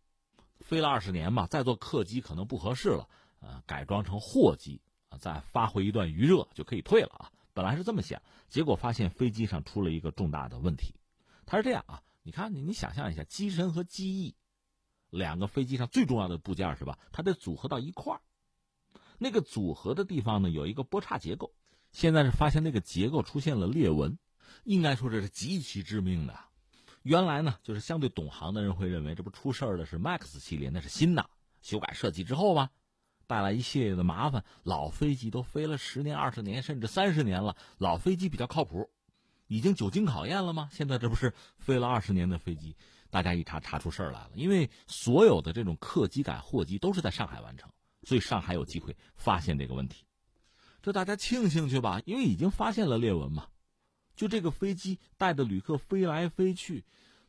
[0.60, 3.08] 飞了二十年嘛，再做客机可能不合适了，
[3.40, 7.32] 呃，改装成货机啊，再发挥一段余热就可以退了啊。
[7.54, 10.96] 本来是这么想，结果发现飞机上出了一个重大的问题。
[11.46, 14.36] 它是这样啊，你看你想象一下，机身和机翼
[15.10, 16.98] 两个飞机上最重要的部件是吧？
[17.12, 18.22] 它得组合到一块儿，
[19.18, 21.54] 那个组合的地方呢有一个波叉结构，
[21.92, 24.18] 现在是发现那个结构出现了裂纹，
[24.64, 26.38] 应该说这是极其致命的。
[27.06, 31.30] 原来呢，就是相对懂行的人会认为，这不出事儿的是 MAX 系列，那是新的，
[31.62, 32.72] 修改设计之后吧，
[33.28, 34.44] 带来一系列的麻烦。
[34.64, 38.90] 老飞机都飞了十年、二十年，甚至三十年了，老飞机比较靠谱，
[39.46, 40.68] 已经久经考验了吗？
[40.72, 42.76] 现在这不是飞了二十年的飞机，
[43.12, 44.32] 大家一查查出事儿来了。
[44.34, 47.70] 因为所有的这种客机改货机都是在上海完成，
[48.02, 50.06] 所以上海有机会发现这个问题，
[50.82, 53.46] 这大家庆幸去吧，因为已经发现了裂纹嘛。
[54.16, 56.84] 就这个飞机带着旅客飞来飞去，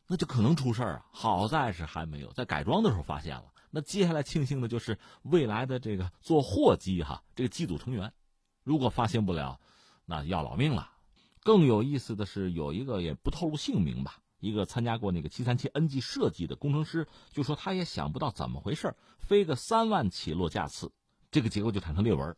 [0.07, 1.05] 那就可能出事儿啊！
[1.11, 3.51] 好在是还没有，在改装的时候发现了。
[3.69, 8.11] 那接下来庆幸的就是未来的这个做货机哈，这个机组成员，
[8.63, 9.59] 如果发现不了，
[10.05, 10.89] 那要老命了。
[11.43, 20.91] 更有意思的是，有一个也不透露姓名吧，一个参加过那个七三七 NG 设计的工程师，就说他也想不到怎么回事，飞个三万起落架次，
[21.29, 22.35] 这个结构就产生裂纹，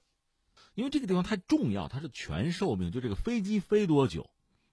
[0.74, 4.30] 因为这个地方太重要，它是全寿命，就这个飞机飞多久。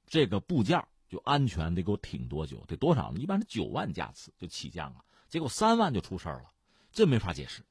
[0.06, 2.64] 这个部件就安全得给我挺多久？
[2.66, 3.20] 得多少呢？
[3.20, 6.52] 一般是九万架次就起降了，结果三万就出事儿了，
[6.92, 7.62] 这没法解释。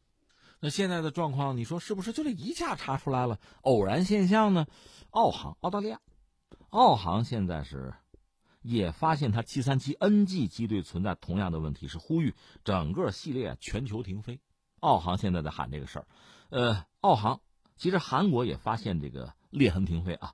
[0.60, 3.40] 那现在的状况，你说是不是就这一下查出来了？
[3.62, 4.68] 偶然现象呢？
[5.12, 6.00] 澳航，澳大利亚，
[6.70, 7.94] 澳航现在是
[8.62, 12.34] 也发现它七三七 NG 机队存在同样的问题，是呼吁
[12.64, 14.40] 整个系列全球停飞。
[14.80, 16.08] 澳航现在在喊这个事儿。
[16.50, 17.42] 呃，澳航
[17.76, 20.34] 其实韩国也发现这个裂痕停飞啊。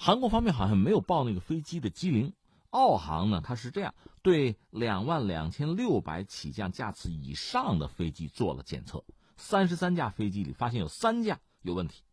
[0.00, 2.32] 韩国方面好像没有报那个飞机的机龄，
[2.70, 3.92] 澳航呢，它是这样
[4.22, 9.04] 对两万两千六百起降架次以上的飞机做了检测，
[9.36, 12.04] 三十三架飞机里发现有三架有问题，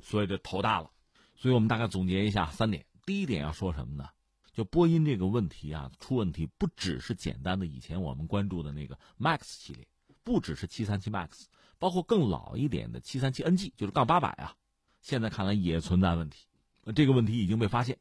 [0.00, 0.90] 所以这头大了。
[1.34, 4.08] 所以我们大概总结一下三点：第一点要说什么呢？
[4.52, 9.84] 就波音这个问题啊，出问题不只是简单的以前我们关注的那个 MAX 系列，
[10.22, 11.46] 不只是七三七 MAX，
[11.80, 14.54] 包括更老一点的七三七 NG，就是杠八百啊，
[15.00, 16.46] 现在看来也存在问题。
[16.84, 17.98] 那这个问题已经被发现，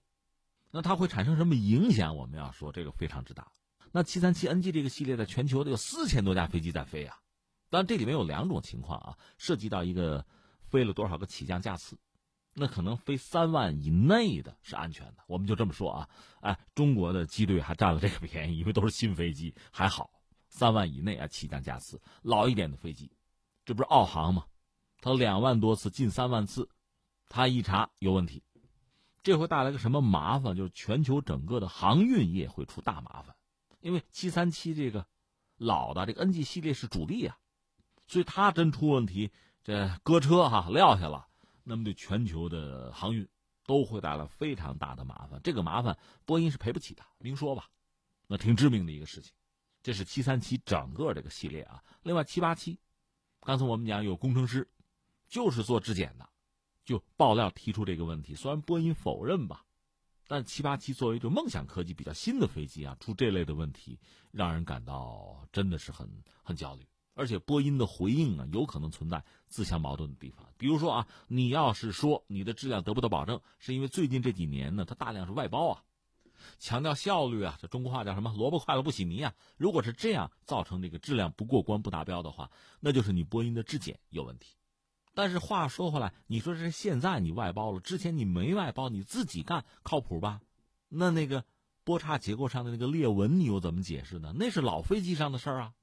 [0.71, 2.15] 那它会产生什么影响？
[2.15, 3.51] 我们要说这个非常之大。
[3.91, 7.15] 那七三七 NG 这个系列在全球得有四千多架飞机在飞啊，
[7.69, 10.25] 但这里面有两种情况啊，涉及到一个
[10.63, 11.97] 飞了多少个起降架次，
[12.53, 16.09] 那可能飞三万以内的是安全的，我们就这么说啊。
[16.39, 20.09] 哎，中国的机队还占了这个便宜，因为都是新飞机，还好
[20.47, 23.11] 三万以内啊起降架次，老一点的飞机，
[23.65, 24.45] 这不是澳航吗？
[25.01, 26.69] 它两万多次，近三万次，
[27.27, 28.41] 他一查有问题。
[29.23, 30.55] 这会带来个什么麻烦？
[30.55, 33.35] 就是全球整个的航运业会出大麻烦，
[33.79, 35.05] 因为七三七这个
[35.57, 37.37] 老的这个 NG 系列是主力啊，
[38.07, 39.31] 所以它真出问题，
[39.63, 41.27] 这搁车哈撂下了，
[41.63, 43.27] 那么对全球的航运
[43.67, 45.39] 都会带来非常大的麻烦。
[45.43, 47.69] 这个麻烦波音是赔不起的，明说吧，
[48.25, 49.31] 那挺致命的一个事情。
[49.83, 52.79] 这是七三七整个这个系列啊，另外七八七，
[53.41, 54.67] 刚才我们讲有工程师
[55.27, 56.27] 就是做质检的。
[56.83, 59.63] 就爆料提出这个问题，虽然波音否认吧，
[60.27, 63.99] 但七八七作为这梦想科技比较新的飞机啊，出这类的问题，
[64.31, 66.09] 让人感到真的是很
[66.43, 66.85] 很焦虑。
[67.13, 70.47] 而且波音的回应啊，有可能存在自相矛盾的地方。
[70.57, 75.83] 比如说啊，你要是说你的质量得不到保证，是因为最近这几年呢，它大量是外包啊，
[76.57, 78.33] 强调效率啊，这中国话叫什么？
[78.37, 79.33] 萝卜快了不洗泥啊。
[79.57, 84.55] 如果是这样造成这个质量不过关不达标的话，那就是你波音的质检有问题。
[85.13, 90.41] 但是话说回来，你说这是现在你外包了，之前你没外包，你自己干靠谱吧？
[90.87, 91.45] 那那个
[91.83, 94.33] 波叉结构上的那个裂纹，你又怎么解释呢？
[94.35, 95.73] 那是老飞机上的事儿啊，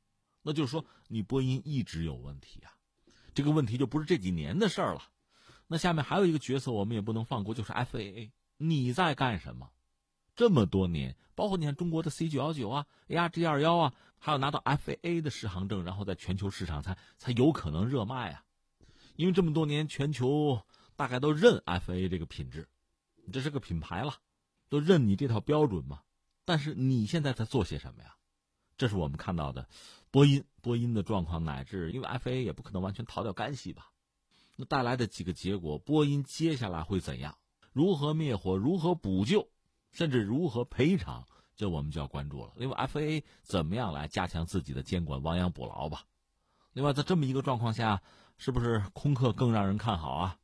[0.42, 2.72] 那就是说你波音一直有问题啊，
[3.34, 5.02] 这个问题就不是这几年的事儿了。
[5.66, 9.70] 那下面还有一个角色我们也不能放过，就是 FAA，你在干什么？
[10.34, 18.44] 这么多年，包括你看中国的 C 九幺九啊，A R G 二幺啊，还要拿到 FAA 的适航证，然后在全球市场才才有可能热卖啊。
[19.18, 20.62] 因为这么多年，全球
[20.94, 22.68] 大概都认 FA 这个品质，
[23.32, 24.14] 这是个品牌了，
[24.68, 26.02] 都认你这套标准嘛。
[26.44, 28.14] 但是你现在在做些什么呀？
[28.76, 29.68] 这是我们看到的，
[30.12, 33.90] 波音波音的状况，乃至因为 FA 也不可能完全逃掉干系吧？
[34.54, 37.36] 那带来的几个结果，波音接下来会怎样？
[37.72, 38.56] 如何灭火？
[38.56, 39.48] 如何补救？
[39.90, 41.26] 甚至如何赔偿？
[41.56, 42.52] 这我们就要关注了。
[42.54, 46.04] 另外，FA 怎么样来加强自己的监管，亡羊补牢吧？
[46.72, 48.00] 另外，在这么一个状况下。
[48.38, 50.38] 是不是空客更让人看好啊？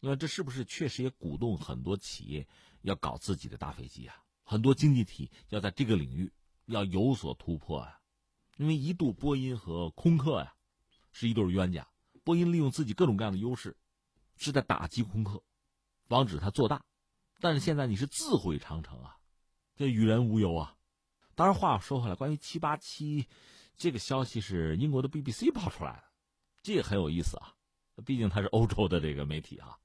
[0.00, 2.46] 那这是不是确实也鼓动很多企业
[2.82, 4.16] 要搞自己的大飞机啊？
[4.44, 6.32] 很多经济体要在这个领域
[6.66, 8.00] 要有所突破啊！
[8.56, 10.54] 因为一度波音和空客呀
[11.10, 11.88] 是一对冤家，
[12.22, 13.76] 波音利用自己各种各样的优势，
[14.36, 15.42] 是在打击空客，
[16.06, 16.84] 防止它做大。
[17.40, 19.16] 但是现在你是自毁长城啊，
[19.74, 20.76] 这与人无尤啊。
[21.34, 23.26] 当然话又说回来，关于七八七
[23.76, 26.04] 这个消息是英国的 BBC 爆出来的，
[26.64, 27.52] 这个很有意思啊，
[28.06, 29.78] 毕竟它是欧洲的这个媒体啊。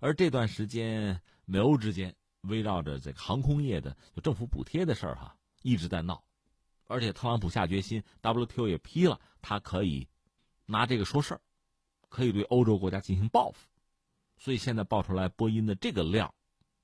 [0.00, 6.22] 而这段时间美欧之间围绕着这个航空业的就政府补贴的事儿哈，一直在闹。
[6.86, 10.06] 而且特朗普下决心，WTO 也批了，他可以
[10.66, 11.40] 拿这个说事儿，
[12.10, 13.66] 可以对欧洲国家进行报复。
[14.36, 16.34] 所以现在爆出来波音的这个料，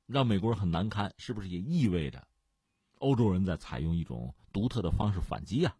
[0.07, 2.27] 让美国人很难堪，是不是也意味着
[3.01, 5.77] 欧洲人在采用一种独特的方式反击啊？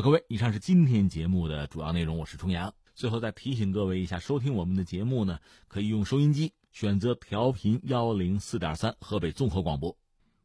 [0.00, 2.16] 各位，以上是今天节目的主要内容。
[2.16, 2.72] 我是重阳。
[2.94, 9.98] 最后再提醒各位一下，收听我们的节目呢，可以用收音机选择调频幺零四点三河北综合广播。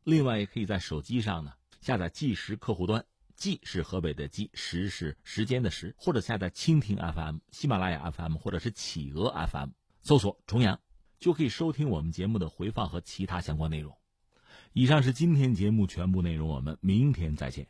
[0.04, 9.70] 另外，也可以在手机上呢下载计时客户端，计是河北的计，时是时间的时，或者下载蜻蜓 FM、喜马拉雅 FM 或者是企鹅 FM，
[10.02, 10.80] 搜索重阳
[11.20, 13.96] 就可以收听我们节目的回放和其他相关内容。
[14.74, 17.68] 以上是今天节目全部内容，我们明天再见。